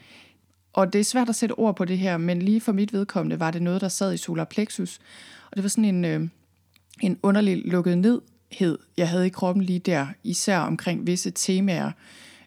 Og 0.74 0.94
det 0.94 1.00
er 1.00 1.04
svært 1.04 1.30
at 1.30 1.36
sætte 1.36 1.54
ord 1.54 1.75
på 1.75 1.86
det 1.86 1.98
her, 1.98 2.18
men 2.18 2.42
lige 2.42 2.62
for 2.62 2.72
mit 2.72 2.94
vedkommende 2.94 3.40
var 3.40 3.52
det 3.52 3.62
noget, 3.62 3.82
der 3.82 3.88
sad 3.88 4.14
i 4.14 4.18
solar 4.18 4.44
plexus. 4.44 5.00
Og 5.52 5.56
det 5.56 5.64
var 5.64 5.70
sådan 5.70 5.86
en, 5.86 6.06
øh, 6.06 6.28
en 7.02 7.20
underlig 7.24 7.62
lukket 7.66 7.98
nedhed, 7.98 8.78
jeg 8.98 9.10
havde 9.10 9.25
i 9.25 9.30
kroppen 9.30 9.64
lige 9.64 9.80
der, 9.80 10.08
især 10.24 10.60
omkring 10.60 11.08
visse 11.08 11.32
temaer, 11.32 11.92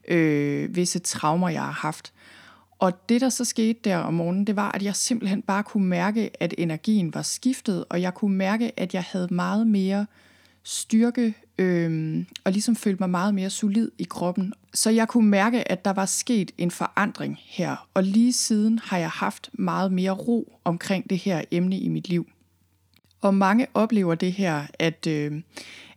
øh, 0.08 0.76
visse 0.76 0.98
traumer, 0.98 1.48
jeg 1.48 1.62
har 1.62 1.72
haft. 1.72 2.12
Og 2.78 3.08
det, 3.08 3.20
der 3.20 3.28
så 3.28 3.44
skete 3.44 3.80
der 3.84 3.96
om 3.96 4.14
morgenen, 4.14 4.46
det 4.46 4.56
var, 4.56 4.72
at 4.72 4.82
jeg 4.82 4.96
simpelthen 4.96 5.42
bare 5.42 5.62
kunne 5.62 5.86
mærke, 5.86 6.30
at 6.42 6.54
energien 6.58 7.14
var 7.14 7.22
skiftet, 7.22 7.84
og 7.88 8.02
jeg 8.02 8.14
kunne 8.14 8.36
mærke, 8.36 8.80
at 8.80 8.94
jeg 8.94 9.02
havde 9.02 9.34
meget 9.34 9.66
mere 9.66 10.06
styrke, 10.62 11.34
øh, 11.58 12.24
og 12.44 12.52
ligesom 12.52 12.76
følte 12.76 13.02
mig 13.02 13.10
meget 13.10 13.34
mere 13.34 13.50
solid 13.50 13.90
i 13.98 14.04
kroppen. 14.04 14.52
Så 14.74 14.90
jeg 14.90 15.08
kunne 15.08 15.28
mærke, 15.28 15.72
at 15.72 15.84
der 15.84 15.92
var 15.92 16.06
sket 16.06 16.50
en 16.58 16.70
forandring 16.70 17.38
her, 17.44 17.88
og 17.94 18.02
lige 18.02 18.32
siden 18.32 18.80
har 18.84 18.98
jeg 18.98 19.10
haft 19.10 19.50
meget 19.52 19.92
mere 19.92 20.10
ro 20.10 20.58
omkring 20.64 21.10
det 21.10 21.18
her 21.18 21.42
emne 21.50 21.78
i 21.78 21.88
mit 21.88 22.08
liv. 22.08 22.26
Og 23.20 23.34
mange 23.34 23.66
oplever 23.74 24.14
det 24.14 24.32
her, 24.32 24.66
at, 24.78 25.06
øh, 25.06 25.42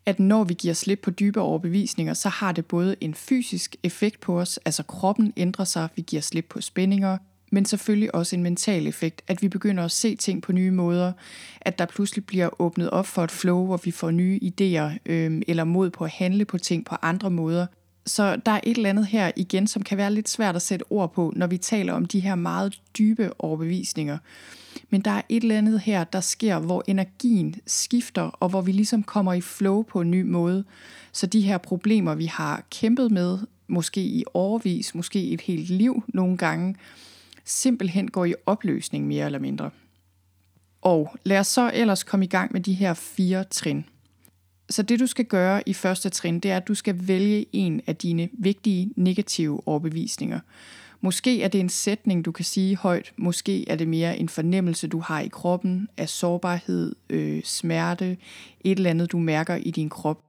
at 0.06 0.20
når 0.20 0.44
vi 0.44 0.54
giver 0.54 0.74
slip 0.74 1.00
på 1.00 1.12
dybe 1.12 1.42
overbevisninger, 1.42 2.14
så 2.14 2.30
har 2.30 2.52
det 2.52 2.66
både 2.66 2.96
en 3.02 3.14
fysisk 3.14 3.76
effekt 3.84 4.20
på 4.20 4.40
os, 4.40 4.60
altså 4.66 4.84
kroppen 4.84 5.34
ændrer 5.38 5.66
sig, 5.66 5.88
vi 5.96 6.02
giver 6.02 6.22
slip 6.22 6.46
på 6.50 6.62
spændinger, 6.62 7.18
men 7.52 7.66
selvfølgelig 7.66 8.16
også 8.16 8.36
en 8.36 8.44
mental 8.44 8.88
effekt, 8.88 9.22
at 9.28 9.42
vi 9.42 9.48
begynder 9.48 9.84
at 9.86 9.92
se 9.92 10.16
ting 10.16 10.42
på 10.42 10.52
nye 10.52 10.72
måder, 10.72 11.12
at 11.62 11.80
der 11.80 11.86
pludselig 11.86 12.26
bliver 12.26 12.62
åbnet 12.62 12.90
op 12.90 13.08
for 13.08 13.24
et 13.24 13.32
flow, 13.32 13.66
hvor 13.66 13.80
vi 13.84 13.92
får 13.92 14.12
nye 14.12 14.40
idéer 14.44 14.98
øh, 15.06 15.42
eller 15.48 15.64
mod 15.64 15.90
på 15.90 16.04
at 16.04 16.12
handle 16.12 16.46
på 16.46 16.58
ting 16.58 16.86
på 16.86 16.96
andre 17.02 17.30
måder. 17.30 17.66
Så 18.06 18.36
der 18.46 18.52
er 18.52 18.60
et 18.64 18.78
eller 18.78 18.90
andet 18.90 19.08
her 19.08 19.32
igen, 19.36 19.68
som 19.68 19.84
kan 19.84 19.98
være 19.98 20.14
lidt 20.14 20.30
svært 20.30 20.56
at 20.56 20.62
sætte 20.62 20.84
ord 20.90 21.14
på, 21.14 21.34
når 21.36 21.48
vi 21.48 21.58
taler 21.58 21.94
om 21.94 22.06
de 22.06 22.20
her 22.20 22.36
meget 22.36 22.82
dybe 22.98 23.42
overbevisninger. 23.42 24.18
Men 24.90 25.02
der 25.02 25.12
er 25.12 25.22
et 25.30 25.44
eller 25.44 25.58
andet 25.58 25.80
her, 25.80 26.04
der 26.04 26.22
sker, 26.22 26.60
hvor 26.60 26.84
energien 26.88 27.56
skifter, 27.68 28.22
og 28.22 28.50
hvor 28.50 28.62
vi 28.62 28.72
ligesom 28.72 29.04
kommer 29.04 29.34
i 29.34 29.42
flow 29.42 29.82
på 29.82 30.02
en 30.02 30.12
ny 30.12 30.22
måde. 30.22 30.64
Så 31.12 31.28
de 31.28 31.42
her 31.42 31.58
problemer, 31.58 32.16
vi 32.16 32.26
har 32.26 32.64
kæmpet 32.72 33.12
med, 33.12 33.40
måske 33.68 34.02
i 34.02 34.24
overvis, 34.34 34.96
måske 34.96 35.30
et 35.30 35.42
helt 35.42 35.70
liv 35.70 36.04
nogle 36.08 36.38
gange, 36.38 36.76
simpelthen 37.46 38.12
går 38.12 38.26
i 38.26 38.34
opløsning 38.46 39.08
mere 39.08 39.26
eller 39.26 39.40
mindre. 39.40 39.70
Og 40.82 41.16
lad 41.24 41.40
os 41.40 41.48
så 41.48 41.72
ellers 41.74 42.04
komme 42.04 42.26
i 42.26 42.30
gang 42.30 42.54
med 42.54 42.62
de 42.62 42.74
her 42.74 42.94
fire 42.94 43.44
trin. 43.44 43.86
Så 44.70 44.84
det 44.84 45.00
du 45.00 45.08
skal 45.08 45.26
gøre 45.26 45.70
i 45.70 45.74
første 45.74 46.10
trin, 46.10 46.40
det 46.40 46.52
er, 46.52 46.58
at 46.58 46.68
du 46.68 46.76
skal 46.76 47.08
vælge 47.08 47.46
en 47.54 47.82
af 47.88 47.96
dine 47.96 48.30
vigtige 48.34 48.94
negative 48.96 49.68
overbevisninger. 49.68 50.40
Måske 51.04 51.44
er 51.44 51.48
det 51.48 51.60
en 51.60 51.70
sætning, 51.70 52.26
du 52.26 52.32
kan 52.32 52.46
sige 52.46 52.78
højt. 52.78 53.14
Måske 53.18 53.70
er 53.70 53.76
det 53.76 53.88
mere 53.88 54.18
en 54.18 54.30
fornemmelse, 54.30 54.88
du 54.88 55.00
har 55.00 55.20
i 55.20 55.28
kroppen 55.28 55.88
af 55.98 56.10
sårbarhed, 56.10 56.96
øh, 57.10 57.42
smerte, 57.44 58.18
et 58.62 58.78
eller 58.78 58.90
andet, 58.90 59.12
du 59.12 59.20
mærker 59.20 59.56
i 59.56 59.72
din 59.72 59.90
krop. 59.90 60.22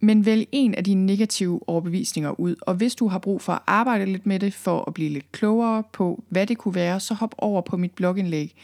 Men 0.00 0.26
vælg 0.26 0.48
en 0.52 0.74
af 0.74 0.84
dine 0.84 1.06
negative 1.06 1.60
overbevisninger 1.66 2.40
ud, 2.40 2.56
og 2.60 2.74
hvis 2.74 2.94
du 2.94 3.08
har 3.08 3.18
brug 3.18 3.42
for 3.42 3.52
at 3.52 3.62
arbejde 3.66 4.06
lidt 4.06 4.26
med 4.26 4.40
det, 4.40 4.54
for 4.54 4.84
at 4.86 4.94
blive 4.94 5.10
lidt 5.10 5.32
klogere 5.32 5.82
på, 5.92 6.24
hvad 6.28 6.46
det 6.46 6.58
kunne 6.58 6.74
være, 6.74 7.00
så 7.00 7.14
hop 7.14 7.34
over 7.38 7.60
på 7.60 7.76
mit 7.76 7.92
blogindlæg 7.92 8.54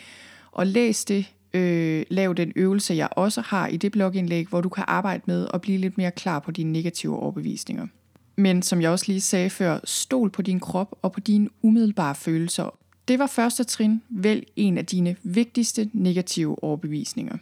og 0.53 0.67
læs 0.67 1.05
det. 1.05 1.31
Øh, 1.55 2.05
lav 2.11 2.35
den 2.37 2.53
øvelse, 2.57 2.95
jeg 2.95 3.09
også 3.11 3.41
har 3.41 3.67
i 3.69 3.77
det 3.77 3.93
blogindlæg, 3.93 4.47
hvor 4.47 4.61
du 4.61 4.69
kan 4.69 4.85
arbejde 4.87 5.23
med 5.27 5.47
at 5.55 5.61
blive 5.61 5.79
lidt 5.79 5.99
mere 5.99 6.11
klar 6.11 6.39
på 6.39 6.51
dine 6.51 6.73
negative 6.73 7.19
overbevisninger. 7.19 7.87
Men 8.37 8.63
som 8.63 8.83
jeg 8.83 8.91
også 8.91 9.05
lige 9.09 9.21
sagde 9.21 9.51
før, 9.51 9.81
stol 9.85 10.31
på 10.31 10.43
din 10.43 10.61
krop 10.61 10.95
og 11.03 11.13
på 11.13 11.21
dine 11.21 11.49
umiddelbare 11.63 12.15
følelser. 12.15 12.79
Det 13.09 13.19
var 13.19 13.27
første 13.27 13.65
trin. 13.65 14.03
Vælg 14.09 14.47
en 14.57 14.79
af 14.79 14.87
dine 14.87 15.17
vigtigste 15.23 15.91
negative 15.93 16.65
overbevisninger. 16.65 17.37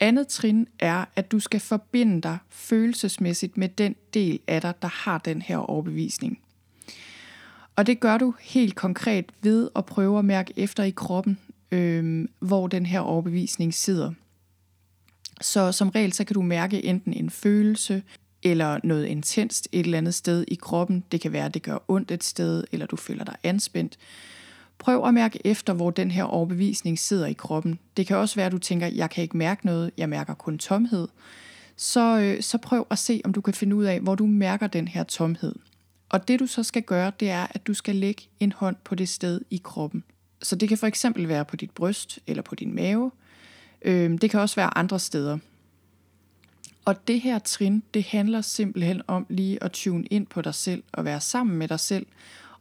Andet 0.00 0.28
trin 0.28 0.66
er, 0.78 1.04
at 1.16 1.32
du 1.32 1.40
skal 1.40 1.60
forbinde 1.60 2.20
dig 2.20 2.38
følelsesmæssigt 2.48 3.56
med 3.56 3.68
den 3.68 3.94
del 4.14 4.40
af 4.46 4.60
dig, 4.60 4.74
der 4.82 4.88
har 4.88 5.18
den 5.18 5.42
her 5.42 5.56
overbevisning. 5.56 6.38
Og 7.76 7.86
det 7.86 8.00
gør 8.00 8.18
du 8.18 8.34
helt 8.40 8.74
konkret 8.74 9.24
ved 9.42 9.68
at 9.76 9.86
prøve 9.86 10.18
at 10.18 10.24
mærke 10.24 10.52
efter 10.56 10.82
i 10.82 10.90
kroppen, 10.90 11.38
øh, 11.72 12.28
hvor 12.38 12.66
den 12.66 12.86
her 12.86 13.00
overbevisning 13.00 13.74
sidder. 13.74 14.12
Så 15.40 15.72
som 15.72 15.88
regel 15.88 16.12
så 16.12 16.24
kan 16.24 16.34
du 16.34 16.42
mærke 16.42 16.84
enten 16.84 17.12
en 17.12 17.30
følelse, 17.30 18.02
eller 18.42 18.80
noget 18.84 19.06
intenst 19.06 19.68
et 19.72 19.84
eller 19.84 19.98
andet 19.98 20.14
sted 20.14 20.44
i 20.48 20.54
kroppen. 20.54 21.04
Det 21.12 21.20
kan 21.20 21.32
være, 21.32 21.44
at 21.44 21.54
det 21.54 21.62
gør 21.62 21.78
ondt 21.88 22.10
et 22.10 22.24
sted, 22.24 22.64
eller 22.72 22.86
du 22.86 22.96
føler 22.96 23.24
dig 23.24 23.36
anspændt. 23.42 23.98
Prøv 24.78 25.06
at 25.06 25.14
mærke 25.14 25.46
efter, 25.46 25.72
hvor 25.72 25.90
den 25.90 26.10
her 26.10 26.24
overbevisning 26.24 26.98
sidder 26.98 27.26
i 27.26 27.32
kroppen. 27.32 27.78
Det 27.96 28.06
kan 28.06 28.16
også 28.16 28.36
være, 28.36 28.46
at 28.46 28.52
du 28.52 28.58
tænker, 28.58 28.86
jeg 28.86 29.10
kan 29.10 29.22
ikke 29.22 29.36
mærke 29.36 29.66
noget, 29.66 29.90
jeg 29.96 30.08
mærker 30.08 30.34
kun 30.34 30.58
tomhed. 30.58 31.08
Så, 31.76 32.18
øh, 32.20 32.42
så 32.42 32.58
prøv 32.58 32.86
at 32.90 32.98
se, 32.98 33.20
om 33.24 33.32
du 33.32 33.40
kan 33.40 33.54
finde 33.54 33.76
ud 33.76 33.84
af, 33.84 34.00
hvor 34.00 34.14
du 34.14 34.26
mærker 34.26 34.66
den 34.66 34.88
her 34.88 35.02
tomhed. 35.02 35.54
Og 36.08 36.28
det 36.28 36.40
du 36.40 36.46
så 36.46 36.62
skal 36.62 36.82
gøre, 36.82 37.12
det 37.20 37.30
er, 37.30 37.46
at 37.50 37.66
du 37.66 37.74
skal 37.74 37.96
lægge 37.96 38.22
en 38.40 38.52
hånd 38.52 38.76
på 38.84 38.94
det 38.94 39.08
sted 39.08 39.40
i 39.50 39.60
kroppen. 39.64 40.04
Så 40.42 40.56
det 40.56 40.68
kan 40.68 40.78
for 40.78 40.86
eksempel 40.86 41.28
være 41.28 41.44
på 41.44 41.56
dit 41.56 41.70
bryst 41.70 42.18
eller 42.26 42.42
på 42.42 42.54
din 42.54 42.74
mave. 42.74 43.10
Øh, 43.82 44.18
det 44.20 44.30
kan 44.30 44.40
også 44.40 44.56
være 44.56 44.78
andre 44.78 44.98
steder. 44.98 45.38
Og 46.84 47.08
det 47.08 47.20
her 47.20 47.38
trin, 47.38 47.82
det 47.94 48.04
handler 48.04 48.40
simpelthen 48.40 49.02
om 49.06 49.26
lige 49.28 49.62
at 49.62 49.72
tune 49.72 50.04
ind 50.06 50.26
på 50.26 50.42
dig 50.42 50.54
selv 50.54 50.82
og 50.92 51.04
være 51.04 51.20
sammen 51.20 51.56
med 51.58 51.68
dig 51.68 51.80
selv, 51.80 52.06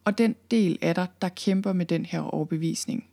og 0.06 0.18
den 0.18 0.36
del 0.52 0.78
af 0.82 0.96
dig, 0.96 1.08
der 1.22 1.30
kæmper 1.30 1.74
med 1.74 1.86
den 1.86 2.06
her 2.06 2.20
overbevisning. 2.20 3.06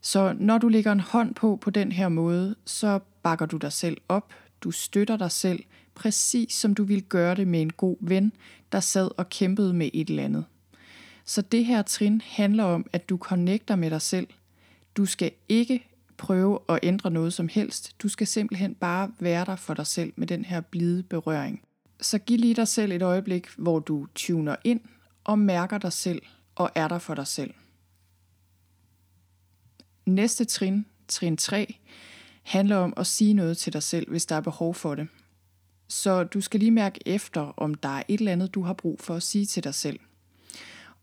Så 0.00 0.36
når 0.38 0.58
du 0.58 0.68
lægger 0.68 0.92
en 0.92 1.00
hånd 1.00 1.34
på 1.34 1.56
på 1.56 1.70
den 1.70 1.92
her 1.92 2.08
måde, 2.08 2.54
så 2.64 2.98
bakker 3.22 3.46
du 3.46 3.56
dig 3.56 3.72
selv 3.72 3.96
op, 4.08 4.32
du 4.60 4.70
støtter 4.70 5.16
dig 5.16 5.30
selv, 5.30 5.64
præcis 5.94 6.52
som 6.52 6.74
du 6.74 6.84
ville 6.84 7.00
gøre 7.00 7.34
det 7.34 7.48
med 7.48 7.62
en 7.62 7.72
god 7.72 7.96
ven, 8.00 8.32
der 8.72 8.80
sad 8.80 9.10
og 9.16 9.28
kæmpede 9.28 9.74
med 9.74 9.90
et 9.92 10.10
eller 10.10 10.24
andet. 10.24 10.44
Så 11.24 11.42
det 11.42 11.64
her 11.64 11.82
trin 11.82 12.22
handler 12.24 12.64
om, 12.64 12.86
at 12.92 13.08
du 13.08 13.16
connecter 13.16 13.76
med 13.76 13.90
dig 13.90 14.02
selv. 14.02 14.26
Du 14.96 15.06
skal 15.06 15.30
ikke 15.48 15.89
prøve 16.20 16.58
at 16.68 16.78
ændre 16.82 17.10
noget 17.10 17.32
som 17.32 17.48
helst. 17.48 17.94
Du 18.02 18.08
skal 18.08 18.26
simpelthen 18.26 18.74
bare 18.74 19.10
være 19.20 19.44
der 19.44 19.56
for 19.56 19.74
dig 19.74 19.86
selv 19.86 20.12
med 20.16 20.26
den 20.26 20.44
her 20.44 20.60
blide 20.60 21.02
berøring. 21.02 21.62
Så 22.00 22.18
giv 22.18 22.38
lige 22.38 22.54
dig 22.54 22.68
selv 22.68 22.92
et 22.92 23.02
øjeblik, 23.02 23.48
hvor 23.56 23.78
du 23.78 24.06
tuner 24.14 24.56
ind 24.64 24.80
og 25.24 25.38
mærker 25.38 25.78
dig 25.78 25.92
selv 25.92 26.22
og 26.54 26.70
er 26.74 26.88
der 26.88 26.98
for 26.98 27.14
dig 27.14 27.26
selv. 27.26 27.54
Næste 30.06 30.44
trin, 30.44 30.86
trin 31.08 31.36
3, 31.36 31.78
handler 32.42 32.76
om 32.76 32.94
at 32.96 33.06
sige 33.06 33.34
noget 33.34 33.58
til 33.58 33.72
dig 33.72 33.82
selv, 33.82 34.10
hvis 34.10 34.26
der 34.26 34.36
er 34.36 34.40
behov 34.40 34.74
for 34.74 34.94
det. 34.94 35.08
Så 35.88 36.24
du 36.24 36.40
skal 36.40 36.60
lige 36.60 36.70
mærke 36.70 37.00
efter, 37.06 37.40
om 37.56 37.74
der 37.74 37.88
er 37.88 38.02
et 38.08 38.18
eller 38.18 38.32
andet, 38.32 38.54
du 38.54 38.62
har 38.62 38.72
brug 38.72 39.00
for 39.00 39.14
at 39.14 39.22
sige 39.22 39.46
til 39.46 39.64
dig 39.64 39.74
selv. 39.74 40.00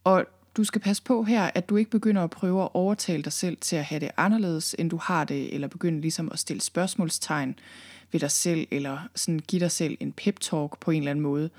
Og 0.03 0.25
du 0.57 0.63
skal 0.63 0.81
passe 0.81 1.03
på 1.03 1.23
her, 1.23 1.51
at 1.55 1.69
du 1.69 1.75
ikke 1.75 1.91
begynder 1.91 2.23
at 2.23 2.29
prøve 2.29 2.63
at 2.63 2.69
overtale 2.73 3.23
dig 3.23 3.33
selv 3.33 3.57
til 3.61 3.75
at 3.75 3.83
have 3.83 3.99
det 3.99 4.11
anderledes, 4.17 4.75
end 4.79 4.89
du 4.89 4.97
har 4.97 5.23
det, 5.23 5.53
eller 5.53 5.67
begynde 5.67 6.01
ligesom 6.01 6.29
at 6.31 6.39
stille 6.39 6.61
spørgsmålstegn 6.61 7.59
ved 8.11 8.19
dig 8.19 8.31
selv, 8.31 8.67
eller 8.71 8.99
sådan 9.15 9.39
give 9.39 9.59
dig 9.59 9.71
selv 9.71 9.97
en 9.99 10.13
pep-talk 10.21 10.79
på 10.79 10.91
en 10.91 10.97
eller 10.97 11.11
anden 11.11 11.23
måde. 11.23 11.49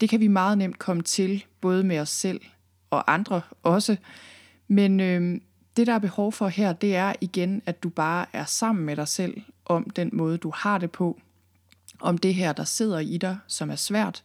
Det 0.00 0.08
kan 0.08 0.20
vi 0.20 0.28
meget 0.28 0.58
nemt 0.58 0.78
komme 0.78 1.02
til, 1.02 1.44
både 1.60 1.84
med 1.84 1.98
os 1.98 2.08
selv 2.08 2.40
og 2.90 3.12
andre 3.14 3.40
også. 3.62 3.96
Men 4.68 5.00
øh, 5.00 5.40
det, 5.76 5.86
der 5.86 5.92
er 5.92 5.98
behov 5.98 6.32
for 6.32 6.48
her, 6.48 6.72
det 6.72 6.96
er 6.96 7.12
igen, 7.20 7.62
at 7.66 7.82
du 7.82 7.88
bare 7.88 8.26
er 8.32 8.44
sammen 8.44 8.84
med 8.84 8.96
dig 8.96 9.08
selv 9.08 9.42
om 9.64 9.90
den 9.90 10.10
måde, 10.12 10.38
du 10.38 10.52
har 10.54 10.78
det 10.78 10.90
på. 10.90 11.20
Om 12.00 12.18
det 12.18 12.34
her, 12.34 12.52
der 12.52 12.64
sidder 12.64 12.98
i 12.98 13.16
dig, 13.16 13.38
som 13.46 13.70
er 13.70 13.76
svært. 13.76 14.22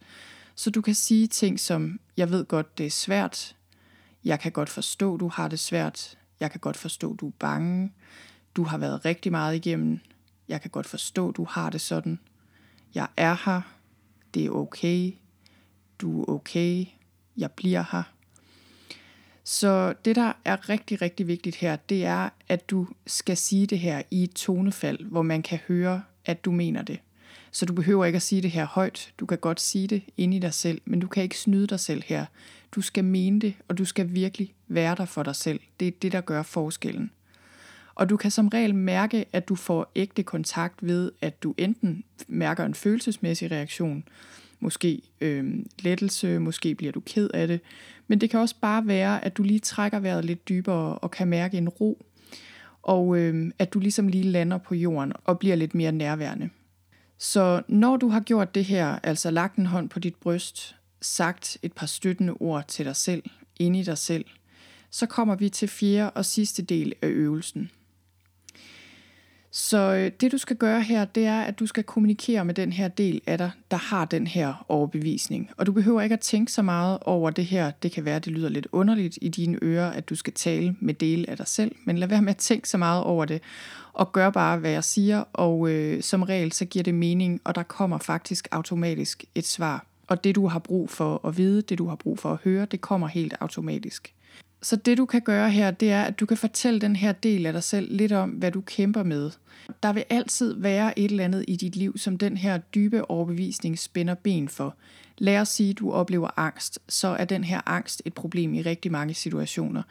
Så 0.56 0.70
du 0.70 0.82
kan 0.82 0.96
sige 0.96 1.28
ting 1.28 1.60
som, 1.60 2.00
jeg 2.18 2.32
ved 2.32 2.46
godt, 2.46 2.78
det 2.78 2.86
er 2.86 2.90
svært. 2.90 3.56
Jeg 4.24 4.40
kan 4.40 4.52
godt 4.52 4.70
forstå, 4.70 5.18
du 5.18 5.28
har 5.28 5.48
det 5.48 5.60
svært. 5.60 6.18
Jeg 6.40 6.52
kan 6.52 6.60
godt 6.60 6.78
forstå, 6.78 7.16
du 7.16 7.28
er 7.28 7.34
bange. 7.40 7.94
Du 8.56 8.64
har 8.64 8.78
været 8.78 9.06
rigtig 9.06 9.32
meget 9.32 9.56
igennem. 9.56 10.00
Jeg 10.48 10.62
kan 10.62 10.72
godt 10.72 10.86
forstå, 10.86 11.32
du 11.32 11.44
har 11.44 11.70
det 11.70 11.82
sådan. 11.82 12.20
Jeg 12.96 13.08
er 13.18 13.38
her. 13.46 13.62
Det 14.34 14.46
er 14.46 14.50
okay. 14.50 15.14
Du 16.00 16.22
er 16.22 16.30
okay. 16.30 16.86
Jeg 17.38 17.52
bliver 17.52 17.84
her. 17.92 18.04
Så 19.44 19.94
det, 20.06 20.16
der 20.16 20.34
er 20.46 20.70
rigtig, 20.70 21.02
rigtig 21.02 21.28
vigtigt 21.28 21.56
her, 21.56 21.76
det 21.76 22.06
er, 22.06 22.30
at 22.48 22.70
du 22.70 22.88
skal 23.08 23.38
sige 23.38 23.68
det 23.68 23.80
her 23.80 24.02
i 24.12 24.24
et 24.24 24.34
tonefald, 24.34 25.06
hvor 25.06 25.22
man 25.22 25.42
kan 25.42 25.60
høre, 25.68 26.04
at 26.26 26.46
du 26.46 26.52
mener 26.52 26.82
det. 26.82 27.00
Så 27.52 27.66
du 27.66 27.74
behøver 27.74 28.06
ikke 28.06 28.16
at 28.16 28.22
sige 28.22 28.42
det 28.42 28.52
her 28.52 28.66
højt. 28.66 29.14
Du 29.20 29.26
kan 29.26 29.38
godt 29.38 29.62
sige 29.62 29.88
det 29.88 30.04
inde 30.18 30.38
i 30.38 30.40
dig 30.40 30.54
selv, 30.54 30.82
men 30.86 31.00
du 31.00 31.08
kan 31.08 31.24
ikke 31.24 31.40
snyde 31.40 31.68
dig 31.68 31.80
selv 31.80 32.04
her. 32.06 32.26
Du 32.72 32.82
skal 32.82 33.04
mene 33.04 33.40
det, 33.40 33.54
og 33.68 33.78
du 33.78 33.86
skal 33.86 34.14
virkelig 34.14 34.54
være 34.68 34.96
der 34.96 35.06
for 35.06 35.24
dig 35.24 35.36
selv. 35.36 35.60
Det 35.80 35.88
er 35.88 35.92
det, 36.02 36.12
der 36.12 36.22
gør 36.22 36.44
forskellen. 36.44 37.12
Og 37.96 38.10
du 38.10 38.18
kan 38.18 38.32
som 38.32 38.48
regel 38.48 38.76
mærke, 38.76 39.26
at 39.34 39.50
du 39.50 39.56
får 39.56 39.92
ægte 39.96 40.24
kontakt 40.24 40.76
ved, 40.82 41.12
at 41.22 41.44
du 41.44 41.54
enten 41.58 42.04
mærker 42.28 42.66
en 42.66 42.74
følelsesmæssig 42.74 43.52
reaktion, 43.52 44.04
måske 44.60 45.02
øh, 45.22 45.54
lettelse, 45.80 46.40
måske 46.40 46.76
bliver 46.76 46.92
du 46.92 47.00
ked 47.00 47.30
af 47.34 47.48
det. 47.48 47.60
Men 48.08 48.22
det 48.22 48.30
kan 48.30 48.40
også 48.40 48.56
bare 48.62 48.88
være, 48.88 49.26
at 49.26 49.38
du 49.38 49.44
lige 49.44 49.60
trækker 49.60 50.00
vejret 50.00 50.26
lidt 50.26 50.50
dybere 50.50 50.98
og 50.98 51.12
kan 51.12 51.28
mærke 51.28 51.58
en 51.58 51.70
ro, 51.70 52.06
og 52.84 53.18
øh, 53.18 53.52
at 53.60 53.74
du 53.74 53.80
ligesom 53.80 54.08
lige 54.08 54.24
lander 54.24 54.58
på 54.58 54.76
jorden 54.76 55.14
og 55.26 55.40
bliver 55.40 55.56
lidt 55.56 55.76
mere 55.76 55.92
nærværende. 55.92 56.50
Så 57.18 57.62
når 57.68 57.98
du 57.98 58.08
har 58.08 58.20
gjort 58.20 58.56
det 58.56 58.66
her, 58.66 59.00
altså 59.04 59.32
lagt 59.32 59.56
en 59.56 59.66
hånd 59.66 59.90
på 59.90 60.00
dit 60.00 60.16
bryst, 60.16 60.76
sagt 61.02 61.58
et 61.62 61.74
par 61.74 61.86
støttende 61.86 62.34
ord 62.34 62.68
til 62.68 62.86
dig 62.86 62.96
selv, 62.96 63.24
ind 63.60 63.76
i 63.76 63.84
dig 63.84 63.98
selv, 63.98 64.26
så 64.92 65.06
kommer 65.06 65.36
vi 65.36 65.50
til 65.50 65.68
fjerde 65.68 66.10
og 66.10 66.26
sidste 66.26 66.62
del 66.62 66.94
af 67.02 67.08
øvelsen. 67.08 67.72
Så 69.52 69.94
øh, 69.94 70.12
det 70.22 70.32
du 70.32 70.38
skal 70.38 70.56
gøre 70.56 70.82
her, 70.82 71.06
det 71.06 71.26
er, 71.26 71.42
at 71.42 71.60
du 71.60 71.66
skal 71.66 71.84
kommunikere 71.84 72.46
med 72.46 72.54
den 72.54 72.74
her 72.74 72.88
del 72.88 73.22
af 73.28 73.38
dig, 73.38 73.52
der 73.72 73.78
har 73.78 74.06
den 74.06 74.28
her 74.28 74.66
overbevisning. 74.68 75.50
Og 75.58 75.66
du 75.66 75.72
behøver 75.72 76.02
ikke 76.02 76.14
at 76.14 76.20
tænke 76.20 76.52
så 76.52 76.62
meget 76.62 76.98
over 77.02 77.30
det 77.30 77.46
her. 77.46 77.72
Det 77.72 77.92
kan 77.92 78.06
være, 78.06 78.20
det 78.20 78.34
lyder 78.34 78.50
lidt 78.50 78.68
underligt 78.72 79.18
i 79.22 79.30
dine 79.30 79.60
ører, 79.62 79.92
at 79.92 80.10
du 80.10 80.16
skal 80.16 80.34
tale 80.34 80.76
med 80.80 80.94
dele 80.94 81.30
af 81.30 81.38
dig 81.38 81.48
selv. 81.48 81.76
Men 81.86 81.98
lad 81.98 82.08
være 82.08 82.22
med 82.22 82.30
at 82.30 82.38
tænke 82.38 82.70
så 82.70 82.78
meget 82.78 83.04
over 83.04 83.26
det. 83.26 83.42
Og 83.94 84.12
gør 84.12 84.30
bare, 84.30 84.58
hvad 84.58 84.72
jeg 84.72 84.84
siger. 84.84 85.24
Og 85.34 85.70
øh, 85.70 86.04
som 86.04 86.24
regel, 86.24 86.52
så 86.52 86.66
giver 86.66 86.84
det 86.84 86.94
mening, 86.94 87.42
og 87.44 87.56
der 87.56 87.64
kommer 87.64 87.98
faktisk 87.98 88.48
automatisk 88.52 89.26
et 89.36 89.48
svar. 89.48 89.89
Og 90.10 90.24
det 90.24 90.36
du 90.36 90.48
har 90.48 90.60
brug 90.60 90.90
for 90.90 91.28
at 91.28 91.38
vide, 91.38 91.62
det 91.62 91.78
du 91.78 91.88
har 91.88 91.96
brug 91.96 92.20
for 92.20 92.32
at 92.32 92.40
høre, 92.44 92.66
det 92.66 92.82
kommer 92.82 93.08
helt 93.08 93.34
automatisk. 93.40 94.14
Så 94.62 94.76
det 94.76 94.98
du 94.98 95.06
kan 95.06 95.22
gøre 95.22 95.52
her, 95.52 95.72
det 95.72 95.92
er, 95.92 96.04
at 96.04 96.20
du 96.20 96.26
kan 96.26 96.38
fortælle 96.38 96.82
den 96.82 96.96
her 96.96 97.12
del 97.12 97.46
af 97.46 97.54
dig 97.54 97.64
selv 97.64 97.96
lidt 97.96 98.12
om, 98.12 98.30
hvad 98.30 98.52
du 98.52 98.62
kæmper 98.62 99.04
med. 99.04 99.32
Der 99.84 99.94
vil 99.94 100.04
altid 100.10 100.54
være 100.54 101.00
et 101.00 101.12
eller 101.12 101.24
andet 101.24 101.46
i 101.48 101.56
dit 101.56 101.76
liv, 101.76 101.98
som 101.98 102.18
den 102.18 102.38
her 102.38 102.58
dybe 102.58 103.12
overbevisning 103.12 103.80
spænder 103.80 104.14
ben 104.14 104.50
for. 104.50 104.76
Lad 105.18 105.40
os 105.40 105.50
sige, 105.50 105.70
at 105.70 105.80
du 105.80 105.92
oplever 105.92 106.30
angst, 106.38 106.80
så 106.88 107.08
er 107.08 107.26
den 107.26 107.44
her 107.44 107.62
angst 107.66 108.02
et 108.06 108.14
problem 108.14 108.54
i 108.54 108.62
rigtig 108.62 108.92
mange 108.92 109.14
situationer. 109.14 109.84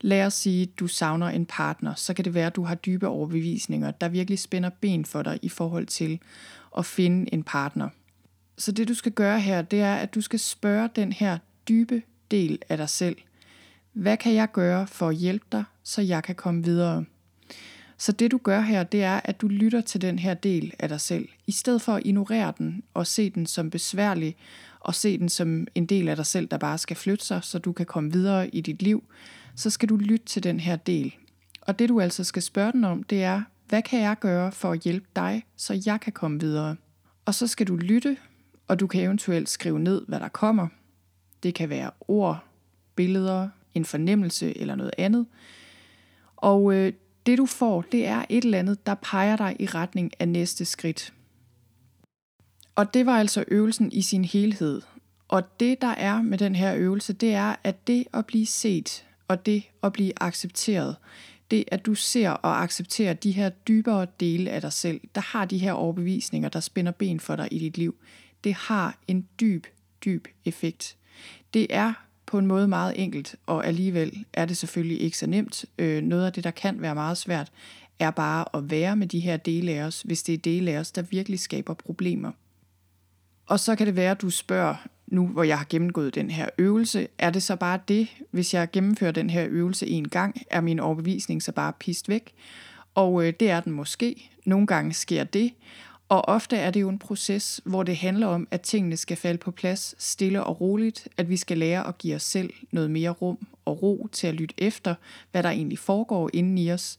Lad 0.00 0.26
os 0.26 0.34
sige, 0.34 0.62
at 0.62 0.78
du 0.80 0.86
savner 0.86 1.26
en 1.26 1.46
partner, 1.46 1.94
så 1.94 2.14
kan 2.14 2.24
det 2.24 2.34
være, 2.34 2.46
at 2.46 2.56
du 2.56 2.64
har 2.64 2.74
dybe 2.74 3.08
overbevisninger, 3.08 3.90
der 3.90 4.08
virkelig 4.08 4.38
spænder 4.38 4.70
ben 4.80 5.04
for 5.04 5.22
dig 5.22 5.38
i 5.42 5.48
forhold 5.48 5.86
til 5.86 6.18
at 6.78 6.86
finde 6.86 7.34
en 7.34 7.42
partner. 7.42 7.88
Så 8.58 8.72
det 8.72 8.88
du 8.88 8.94
skal 8.94 9.12
gøre 9.12 9.40
her, 9.40 9.62
det 9.62 9.80
er, 9.80 9.94
at 9.94 10.14
du 10.14 10.20
skal 10.20 10.38
spørge 10.38 10.90
den 10.96 11.12
her 11.12 11.38
dybe 11.68 12.02
del 12.30 12.62
af 12.68 12.76
dig 12.76 12.88
selv– 12.88 13.16
hvad 13.96 14.16
kan 14.16 14.34
jeg 14.34 14.52
gøre 14.52 14.86
for 14.86 15.08
at 15.08 15.16
hjælpe 15.16 15.46
dig, 15.52 15.64
så 15.82 16.02
jeg 16.02 16.22
kan 16.22 16.34
komme 16.34 16.64
videre? 16.64 17.04
Så 17.98 18.12
det 18.12 18.30
du 18.30 18.40
gør 18.42 18.60
her, 18.60 18.82
det 18.82 19.02
er, 19.02 19.20
at 19.24 19.40
du 19.40 19.48
lytter 19.48 19.80
til 19.80 20.00
den 20.00 20.18
her 20.18 20.34
del 20.34 20.72
af 20.78 20.88
dig 20.88 21.00
selv. 21.00 21.28
I 21.46 21.52
stedet 21.52 21.82
for 21.82 21.92
at 21.92 22.02
ignorere 22.04 22.52
den 22.58 22.82
og 22.94 23.06
se 23.06 23.30
den 23.30 23.46
som 23.46 23.70
besværlig, 23.70 24.36
og 24.80 24.94
se 24.94 25.18
den 25.18 25.28
som 25.28 25.66
en 25.74 25.86
del 25.86 26.08
af 26.08 26.16
dig 26.16 26.26
selv, 26.26 26.48
der 26.48 26.58
bare 26.58 26.78
skal 26.78 26.96
flytte 26.96 27.24
sig, 27.24 27.44
så 27.44 27.58
du 27.58 27.72
kan 27.72 27.86
komme 27.86 28.12
videre 28.12 28.48
i 28.48 28.60
dit 28.60 28.82
liv, 28.82 29.04
så 29.54 29.70
skal 29.70 29.88
du 29.88 29.96
lytte 29.96 30.26
til 30.26 30.42
den 30.42 30.60
her 30.60 30.76
del. 30.76 31.14
Og 31.60 31.78
det 31.78 31.88
du 31.88 32.00
altså 32.00 32.24
skal 32.24 32.42
spørge 32.42 32.72
den 32.72 32.84
om, 32.84 33.02
det 33.02 33.22
er, 33.22 33.42
hvad 33.68 33.82
kan 33.82 34.00
jeg 34.00 34.16
gøre 34.20 34.52
for 34.52 34.72
at 34.72 34.80
hjælpe 34.80 35.06
dig, 35.16 35.44
så 35.56 35.82
jeg 35.86 36.00
kan 36.00 36.12
komme 36.12 36.40
videre? 36.40 36.76
Og 37.24 37.34
så 37.34 37.46
skal 37.46 37.66
du 37.66 37.76
lytte, 37.76 38.16
og 38.68 38.80
du 38.80 38.86
kan 38.86 39.02
eventuelt 39.02 39.48
skrive 39.48 39.78
ned, 39.78 40.02
hvad 40.08 40.20
der 40.20 40.28
kommer. 40.28 40.68
Det 41.42 41.54
kan 41.54 41.68
være 41.68 41.90
ord, 42.00 42.44
billeder, 42.94 43.48
en 43.74 43.84
fornemmelse 43.84 44.58
eller 44.58 44.74
noget 44.74 44.92
andet. 44.98 45.26
Og 46.36 46.74
øh, 46.74 46.92
det 47.26 47.38
du 47.38 47.46
får, 47.46 47.82
det 47.92 48.06
er 48.06 48.24
et 48.28 48.44
eller 48.44 48.58
andet, 48.58 48.86
der 48.86 48.94
peger 48.94 49.36
dig 49.36 49.56
i 49.60 49.66
retning 49.66 50.12
af 50.18 50.28
næste 50.28 50.64
skridt. 50.64 51.12
Og 52.74 52.94
det 52.94 53.06
var 53.06 53.18
altså 53.18 53.44
øvelsen 53.48 53.92
i 53.92 54.02
sin 54.02 54.24
helhed. 54.24 54.82
Og 55.28 55.60
det 55.60 55.80
der 55.80 55.86
er 55.86 56.22
med 56.22 56.38
den 56.38 56.54
her 56.54 56.74
øvelse, 56.76 57.12
det 57.12 57.34
er, 57.34 57.56
at 57.64 57.86
det 57.86 58.04
at 58.12 58.26
blive 58.26 58.46
set 58.46 59.04
og 59.28 59.46
det 59.46 59.62
at 59.82 59.92
blive 59.92 60.12
accepteret, 60.22 60.96
det 61.50 61.64
at 61.68 61.86
du 61.86 61.94
ser 61.94 62.30
og 62.30 62.62
accepterer 62.62 63.12
de 63.12 63.30
her 63.32 63.48
dybere 63.48 64.06
dele 64.20 64.50
af 64.50 64.60
dig 64.60 64.72
selv, 64.72 65.00
der 65.14 65.20
har 65.20 65.44
de 65.44 65.58
her 65.58 65.72
overbevisninger, 65.72 66.48
der 66.48 66.60
spænder 66.60 66.92
ben 66.92 67.20
for 67.20 67.36
dig 67.36 67.48
i 67.50 67.58
dit 67.58 67.78
liv, 67.78 67.94
det 68.46 68.54
har 68.54 68.98
en 69.08 69.28
dyb, 69.40 69.66
dyb 70.04 70.28
effekt. 70.44 70.96
Det 71.54 71.66
er 71.70 71.92
på 72.26 72.38
en 72.38 72.46
måde 72.46 72.68
meget 72.68 73.02
enkelt, 73.02 73.36
og 73.46 73.66
alligevel 73.66 74.24
er 74.32 74.44
det 74.44 74.56
selvfølgelig 74.56 75.00
ikke 75.00 75.18
så 75.18 75.26
nemt. 75.26 75.64
Øh, 75.78 76.02
noget 76.02 76.26
af 76.26 76.32
det, 76.32 76.44
der 76.44 76.50
kan 76.50 76.82
være 76.82 76.94
meget 76.94 77.18
svært, 77.18 77.52
er 77.98 78.10
bare 78.10 78.44
at 78.54 78.70
være 78.70 78.96
med 78.96 79.06
de 79.06 79.20
her 79.20 79.36
dele 79.36 79.72
af 79.72 79.82
os, 79.82 80.02
hvis 80.02 80.22
det 80.22 80.32
er 80.32 80.38
dele 80.38 80.70
af 80.70 80.78
os, 80.78 80.92
der 80.92 81.02
virkelig 81.02 81.40
skaber 81.40 81.74
problemer. 81.74 82.32
Og 83.46 83.60
så 83.60 83.76
kan 83.76 83.86
det 83.86 83.96
være, 83.96 84.10
at 84.10 84.22
du 84.22 84.30
spørger, 84.30 84.74
nu 85.06 85.26
hvor 85.26 85.42
jeg 85.42 85.58
har 85.58 85.66
gennemgået 85.68 86.14
den 86.14 86.30
her 86.30 86.48
øvelse, 86.58 87.08
er 87.18 87.30
det 87.30 87.42
så 87.42 87.56
bare 87.56 87.80
det, 87.88 88.08
hvis 88.30 88.54
jeg 88.54 88.70
gennemfører 88.72 89.12
den 89.12 89.30
her 89.30 89.46
øvelse 89.50 89.86
en 89.86 90.08
gang, 90.08 90.42
er 90.50 90.60
min 90.60 90.80
overbevisning 90.80 91.42
så 91.42 91.52
bare 91.52 91.72
pist 91.72 92.08
væk? 92.08 92.34
Og 92.94 93.26
øh, 93.26 93.32
det 93.40 93.50
er 93.50 93.60
den 93.60 93.72
måske. 93.72 94.30
Nogle 94.44 94.66
gange 94.66 94.92
sker 94.92 95.24
det, 95.24 95.52
og 96.08 96.28
ofte 96.28 96.56
er 96.56 96.70
det 96.70 96.80
jo 96.80 96.88
en 96.88 96.98
proces, 96.98 97.60
hvor 97.64 97.82
det 97.82 97.96
handler 97.96 98.26
om, 98.26 98.48
at 98.50 98.60
tingene 98.60 98.96
skal 98.96 99.16
falde 99.16 99.38
på 99.38 99.50
plads 99.50 99.94
stille 99.98 100.44
og 100.44 100.60
roligt, 100.60 101.08
at 101.16 101.28
vi 101.28 101.36
skal 101.36 101.58
lære 101.58 101.88
at 101.88 101.98
give 101.98 102.14
os 102.14 102.22
selv 102.22 102.50
noget 102.72 102.90
mere 102.90 103.10
rum 103.10 103.38
og 103.64 103.82
ro 103.82 104.08
til 104.12 104.26
at 104.26 104.34
lytte 104.34 104.54
efter, 104.58 104.94
hvad 105.32 105.42
der 105.42 105.50
egentlig 105.50 105.78
foregår 105.78 106.30
inden 106.32 106.58
i 106.58 106.72
os. 106.72 106.98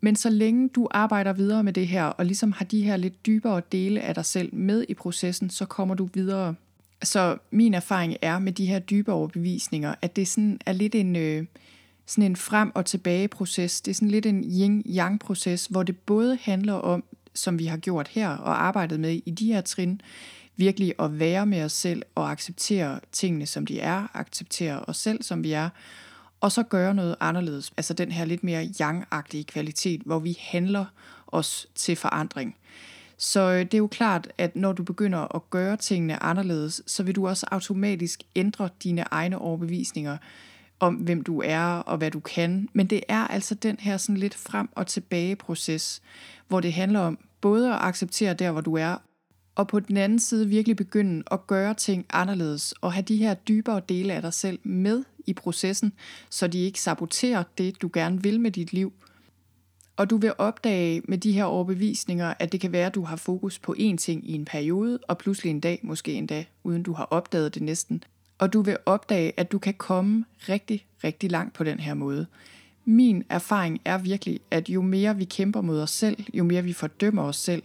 Men 0.00 0.16
så 0.16 0.30
længe 0.30 0.68
du 0.68 0.88
arbejder 0.90 1.32
videre 1.32 1.62
med 1.62 1.72
det 1.72 1.88
her, 1.88 2.04
og 2.04 2.24
ligesom 2.24 2.52
har 2.52 2.64
de 2.64 2.82
her 2.82 2.96
lidt 2.96 3.26
dybere 3.26 3.62
dele 3.72 4.00
af 4.00 4.14
dig 4.14 4.24
selv 4.24 4.54
med 4.54 4.84
i 4.88 4.94
processen, 4.94 5.50
så 5.50 5.64
kommer 5.64 5.94
du 5.94 6.08
videre. 6.14 6.54
Så 7.02 7.36
min 7.50 7.74
erfaring 7.74 8.16
er 8.22 8.38
med 8.38 8.52
de 8.52 8.66
her 8.66 8.78
dybe 8.78 9.12
overbevisninger, 9.12 9.94
at 10.02 10.16
det 10.16 10.28
sådan 10.28 10.60
er 10.66 10.72
lidt 10.72 10.94
en, 10.94 11.16
øh, 11.16 11.44
sådan 12.06 12.30
en 12.30 12.36
frem- 12.36 12.72
og 12.74 12.86
tilbage 12.86 13.28
proces. 13.28 13.80
Det 13.80 13.90
er 13.90 13.94
sådan 13.94 14.10
lidt 14.10 14.26
en 14.26 14.44
yin-yang 14.44 15.18
proces, 15.18 15.66
hvor 15.66 15.82
det 15.82 15.98
både 15.98 16.38
handler 16.42 16.72
om 16.72 17.04
som 17.34 17.58
vi 17.58 17.66
har 17.66 17.76
gjort 17.76 18.08
her 18.08 18.28
og 18.28 18.64
arbejdet 18.64 19.00
med 19.00 19.20
i 19.26 19.30
de 19.30 19.52
her 19.52 19.60
trin, 19.60 20.00
virkelig 20.56 20.94
at 20.98 21.18
være 21.18 21.46
med 21.46 21.64
os 21.64 21.72
selv 21.72 22.02
og 22.14 22.30
acceptere 22.30 23.00
tingene, 23.12 23.46
som 23.46 23.66
de 23.66 23.80
er, 23.80 24.16
acceptere 24.16 24.80
os 24.80 24.96
selv, 24.96 25.22
som 25.22 25.44
vi 25.44 25.52
er, 25.52 25.68
og 26.40 26.52
så 26.52 26.62
gøre 26.62 26.94
noget 26.94 27.16
anderledes. 27.20 27.72
Altså 27.76 27.94
den 27.94 28.12
her 28.12 28.24
lidt 28.24 28.44
mere 28.44 28.68
yang 28.80 29.04
kvalitet, 29.46 30.00
hvor 30.00 30.18
vi 30.18 30.38
handler 30.40 30.84
os 31.26 31.66
til 31.74 31.96
forandring. 31.96 32.56
Så 33.16 33.40
øh, 33.40 33.58
det 33.58 33.74
er 33.74 33.78
jo 33.78 33.86
klart, 33.86 34.28
at 34.38 34.56
når 34.56 34.72
du 34.72 34.82
begynder 34.82 35.34
at 35.34 35.50
gøre 35.50 35.76
tingene 35.76 36.22
anderledes, 36.22 36.82
så 36.86 37.02
vil 37.02 37.16
du 37.16 37.28
også 37.28 37.46
automatisk 37.50 38.22
ændre 38.36 38.68
dine 38.82 39.04
egne 39.10 39.38
overbevisninger 39.38 40.16
om, 40.80 40.94
hvem 40.94 41.22
du 41.22 41.42
er 41.44 41.64
og 41.64 41.98
hvad 41.98 42.10
du 42.10 42.20
kan. 42.20 42.68
Men 42.72 42.86
det 42.86 43.00
er 43.08 43.26
altså 43.26 43.54
den 43.54 43.76
her 43.80 43.96
sådan 43.96 44.16
lidt 44.16 44.34
frem 44.34 44.68
og 44.72 44.86
tilbage 44.86 45.36
proces, 45.36 46.02
hvor 46.48 46.60
det 46.60 46.72
handler 46.72 47.00
om 47.00 47.18
både 47.40 47.74
at 47.74 47.78
acceptere 47.80 48.34
der, 48.34 48.50
hvor 48.50 48.60
du 48.60 48.74
er, 48.76 48.96
og 49.54 49.68
på 49.68 49.80
den 49.80 49.96
anden 49.96 50.18
side 50.18 50.48
virkelig 50.48 50.76
begynde 50.76 51.22
at 51.30 51.46
gøre 51.46 51.74
ting 51.74 52.06
anderledes, 52.10 52.72
og 52.72 52.92
have 52.92 53.02
de 53.02 53.16
her 53.16 53.34
dybere 53.34 53.82
dele 53.88 54.12
af 54.12 54.22
dig 54.22 54.32
selv 54.32 54.58
med 54.62 55.04
i 55.26 55.32
processen, 55.32 55.92
så 56.30 56.46
de 56.46 56.58
ikke 56.58 56.80
saboterer 56.80 57.42
det, 57.58 57.82
du 57.82 57.90
gerne 57.92 58.22
vil 58.22 58.40
med 58.40 58.50
dit 58.50 58.72
liv. 58.72 58.92
Og 59.96 60.10
du 60.10 60.16
vil 60.16 60.32
opdage 60.38 61.02
med 61.08 61.18
de 61.18 61.32
her 61.32 61.44
overbevisninger, 61.44 62.34
at 62.38 62.52
det 62.52 62.60
kan 62.60 62.72
være, 62.72 62.86
at 62.86 62.94
du 62.94 63.02
har 63.02 63.16
fokus 63.16 63.58
på 63.58 63.74
én 63.78 63.96
ting 63.96 64.30
i 64.30 64.32
en 64.32 64.44
periode, 64.44 64.98
og 65.08 65.18
pludselig 65.18 65.50
en 65.50 65.60
dag, 65.60 65.80
måske 65.82 66.12
en 66.12 66.26
dag, 66.26 66.50
uden 66.64 66.82
du 66.82 66.92
har 66.92 67.04
opdaget 67.04 67.54
det 67.54 67.62
næsten. 67.62 68.02
Og 68.44 68.52
du 68.52 68.62
vil 68.62 68.76
opdage, 68.86 69.32
at 69.36 69.52
du 69.52 69.58
kan 69.58 69.74
komme 69.74 70.24
rigtig, 70.48 70.86
rigtig 71.04 71.30
langt 71.30 71.54
på 71.54 71.64
den 71.64 71.80
her 71.80 71.94
måde. 71.94 72.26
Min 72.84 73.24
erfaring 73.28 73.80
er 73.84 73.98
virkelig, 73.98 74.40
at 74.50 74.68
jo 74.68 74.82
mere 74.82 75.16
vi 75.16 75.24
kæmper 75.24 75.60
mod 75.60 75.80
os 75.80 75.90
selv, 75.90 76.24
jo 76.34 76.44
mere 76.44 76.62
vi 76.62 76.72
fordømmer 76.72 77.22
os 77.22 77.36
selv, 77.36 77.62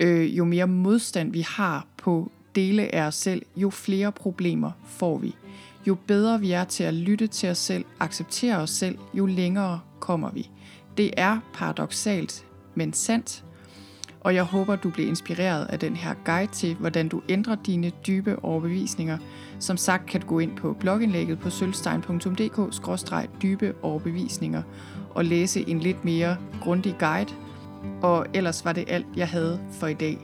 øh, 0.00 0.38
jo 0.38 0.44
mere 0.44 0.66
modstand 0.66 1.32
vi 1.32 1.40
har 1.40 1.86
på 1.96 2.30
dele 2.54 2.94
af 2.94 3.02
os 3.06 3.14
selv, 3.14 3.42
jo 3.56 3.70
flere 3.70 4.12
problemer 4.12 4.70
får 4.86 5.18
vi. 5.18 5.34
Jo 5.86 5.96
bedre 6.06 6.40
vi 6.40 6.52
er 6.52 6.64
til 6.64 6.84
at 6.84 6.94
lytte 6.94 7.26
til 7.26 7.48
os 7.48 7.58
selv, 7.58 7.84
acceptere 8.00 8.56
os 8.56 8.70
selv, 8.70 8.98
jo 9.14 9.26
længere 9.26 9.80
kommer 10.00 10.30
vi. 10.30 10.50
Det 10.96 11.10
er 11.16 11.38
paradoxalt, 11.54 12.46
men 12.74 12.92
sandt, 12.92 13.44
og 14.24 14.34
jeg 14.34 14.44
håber, 14.44 14.76
du 14.76 14.90
bliver 14.90 15.08
inspireret 15.08 15.66
af 15.66 15.78
den 15.78 15.96
her 15.96 16.14
guide 16.24 16.52
til, 16.52 16.74
hvordan 16.74 17.08
du 17.08 17.22
ændrer 17.28 17.56
dine 17.66 17.92
dybe 18.06 18.44
overbevisninger. 18.44 19.18
Som 19.58 19.76
sagt 19.76 20.06
kan 20.06 20.20
du 20.20 20.26
gå 20.26 20.38
ind 20.38 20.56
på 20.56 20.76
blogindlægget 20.80 21.38
på 21.38 21.50
sølvstein.dk-dybe 21.50 23.74
overbevisninger 23.82 24.62
og 25.10 25.24
læse 25.24 25.68
en 25.68 25.80
lidt 25.80 26.04
mere 26.04 26.36
grundig 26.60 26.96
guide. 26.98 27.30
Og 28.02 28.26
ellers 28.34 28.64
var 28.64 28.72
det 28.72 28.84
alt, 28.88 29.06
jeg 29.16 29.28
havde 29.28 29.60
for 29.72 29.86
i 29.86 29.94
dag. 29.94 30.18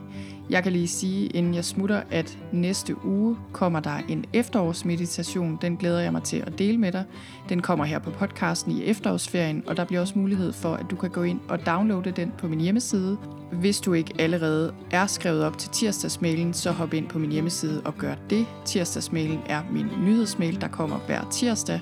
Jeg 0.49 0.63
kan 0.63 0.71
lige 0.71 0.87
sige, 0.87 1.27
inden 1.27 1.53
jeg 1.53 1.65
smutter, 1.65 2.01
at 2.11 2.37
næste 2.51 3.05
uge 3.05 3.37
kommer 3.51 3.79
der 3.79 3.97
en 4.09 4.25
efterårsmeditation. 4.33 5.57
Den 5.61 5.77
glæder 5.77 5.99
jeg 5.99 6.11
mig 6.11 6.23
til 6.23 6.37
at 6.37 6.59
dele 6.59 6.77
med 6.77 6.91
dig. 6.91 7.03
Den 7.49 7.61
kommer 7.61 7.85
her 7.85 7.99
på 7.99 8.11
podcasten 8.11 8.71
i 8.71 8.83
efterårsferien, 8.83 9.63
og 9.67 9.77
der 9.77 9.85
bliver 9.85 10.01
også 10.01 10.19
mulighed 10.19 10.53
for, 10.53 10.73
at 10.73 10.85
du 10.91 10.95
kan 10.95 11.09
gå 11.09 11.23
ind 11.23 11.39
og 11.47 11.65
downloade 11.65 12.11
den 12.11 12.31
på 12.37 12.47
min 12.47 12.61
hjemmeside. 12.61 13.17
Hvis 13.51 13.79
du 13.79 13.93
ikke 13.93 14.13
allerede 14.19 14.73
er 14.91 15.07
skrevet 15.07 15.43
op 15.43 15.57
til 15.57 15.69
tirsdagsmailen, 15.69 16.53
så 16.53 16.71
hop 16.71 16.93
ind 16.93 17.07
på 17.07 17.19
min 17.19 17.31
hjemmeside 17.31 17.81
og 17.85 17.97
gør 17.97 18.15
det. 18.29 18.45
Tirsdagsmailen 18.65 19.39
er 19.45 19.61
min 19.71 19.87
nyhedsmail, 20.05 20.61
der 20.61 20.67
kommer 20.67 20.97
hver 21.07 21.29
tirsdag, 21.31 21.79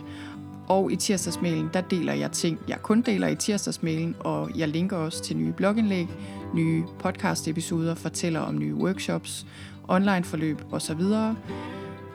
og 0.67 0.91
i 0.91 0.95
tirsdagsmailen, 0.95 1.69
der 1.73 1.82
deler 1.82 2.13
jeg 2.13 2.32
ting, 2.32 2.60
jeg 2.67 2.82
kun 2.82 3.01
deler 3.01 3.27
i 3.27 3.36
tirsdagsmailen, 3.36 4.15
og 4.19 4.51
jeg 4.58 4.67
linker 4.67 4.97
også 4.97 5.23
til 5.23 5.38
nye 5.38 5.51
blogindlæg, 5.51 6.08
nye 6.53 6.84
podcast-episoder, 6.99 7.95
fortæller 7.95 8.39
om 8.39 8.60
nye 8.60 8.75
workshops, 8.75 9.45
online-forløb 9.88 10.62
osv. 10.71 11.01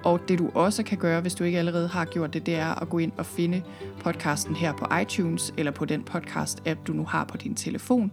Og 0.05 0.21
det 0.29 0.38
du 0.38 0.51
også 0.55 0.83
kan 0.83 0.99
gøre, 0.99 1.21
hvis 1.21 1.35
du 1.35 1.45
ikke 1.45 1.59
allerede 1.59 1.88
har 1.88 2.05
gjort 2.05 2.35
det, 2.35 2.47
det 2.47 2.55
er 2.55 2.83
at 2.83 2.88
gå 2.88 2.99
ind 2.99 3.12
og 3.17 3.27
finde 3.27 3.62
podcasten 4.01 4.55
her 4.55 4.73
på 4.73 4.87
iTunes 5.03 5.55
eller 5.57 5.73
på 5.73 5.85
den 5.85 6.05
podcast-app, 6.11 6.79
du 6.87 6.93
nu 6.93 7.05
har 7.05 7.25
på 7.25 7.37
din 7.37 7.55
telefon. 7.55 8.12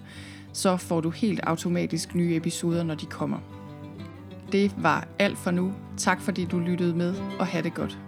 Så 0.53 0.77
får 0.77 1.01
du 1.01 1.09
helt 1.09 1.39
automatisk 1.43 2.15
nye 2.15 2.35
episoder, 2.35 2.83
når 2.83 2.95
de 2.95 3.05
kommer. 3.05 3.37
Det 4.51 4.75
var 4.77 5.07
alt 5.19 5.37
for 5.37 5.51
nu. 5.51 5.73
Tak 5.97 6.21
fordi 6.21 6.45
du 6.45 6.59
lyttede 6.59 6.93
med, 6.95 7.15
og 7.39 7.47
have 7.47 7.63
det 7.63 7.73
godt. 7.73 7.99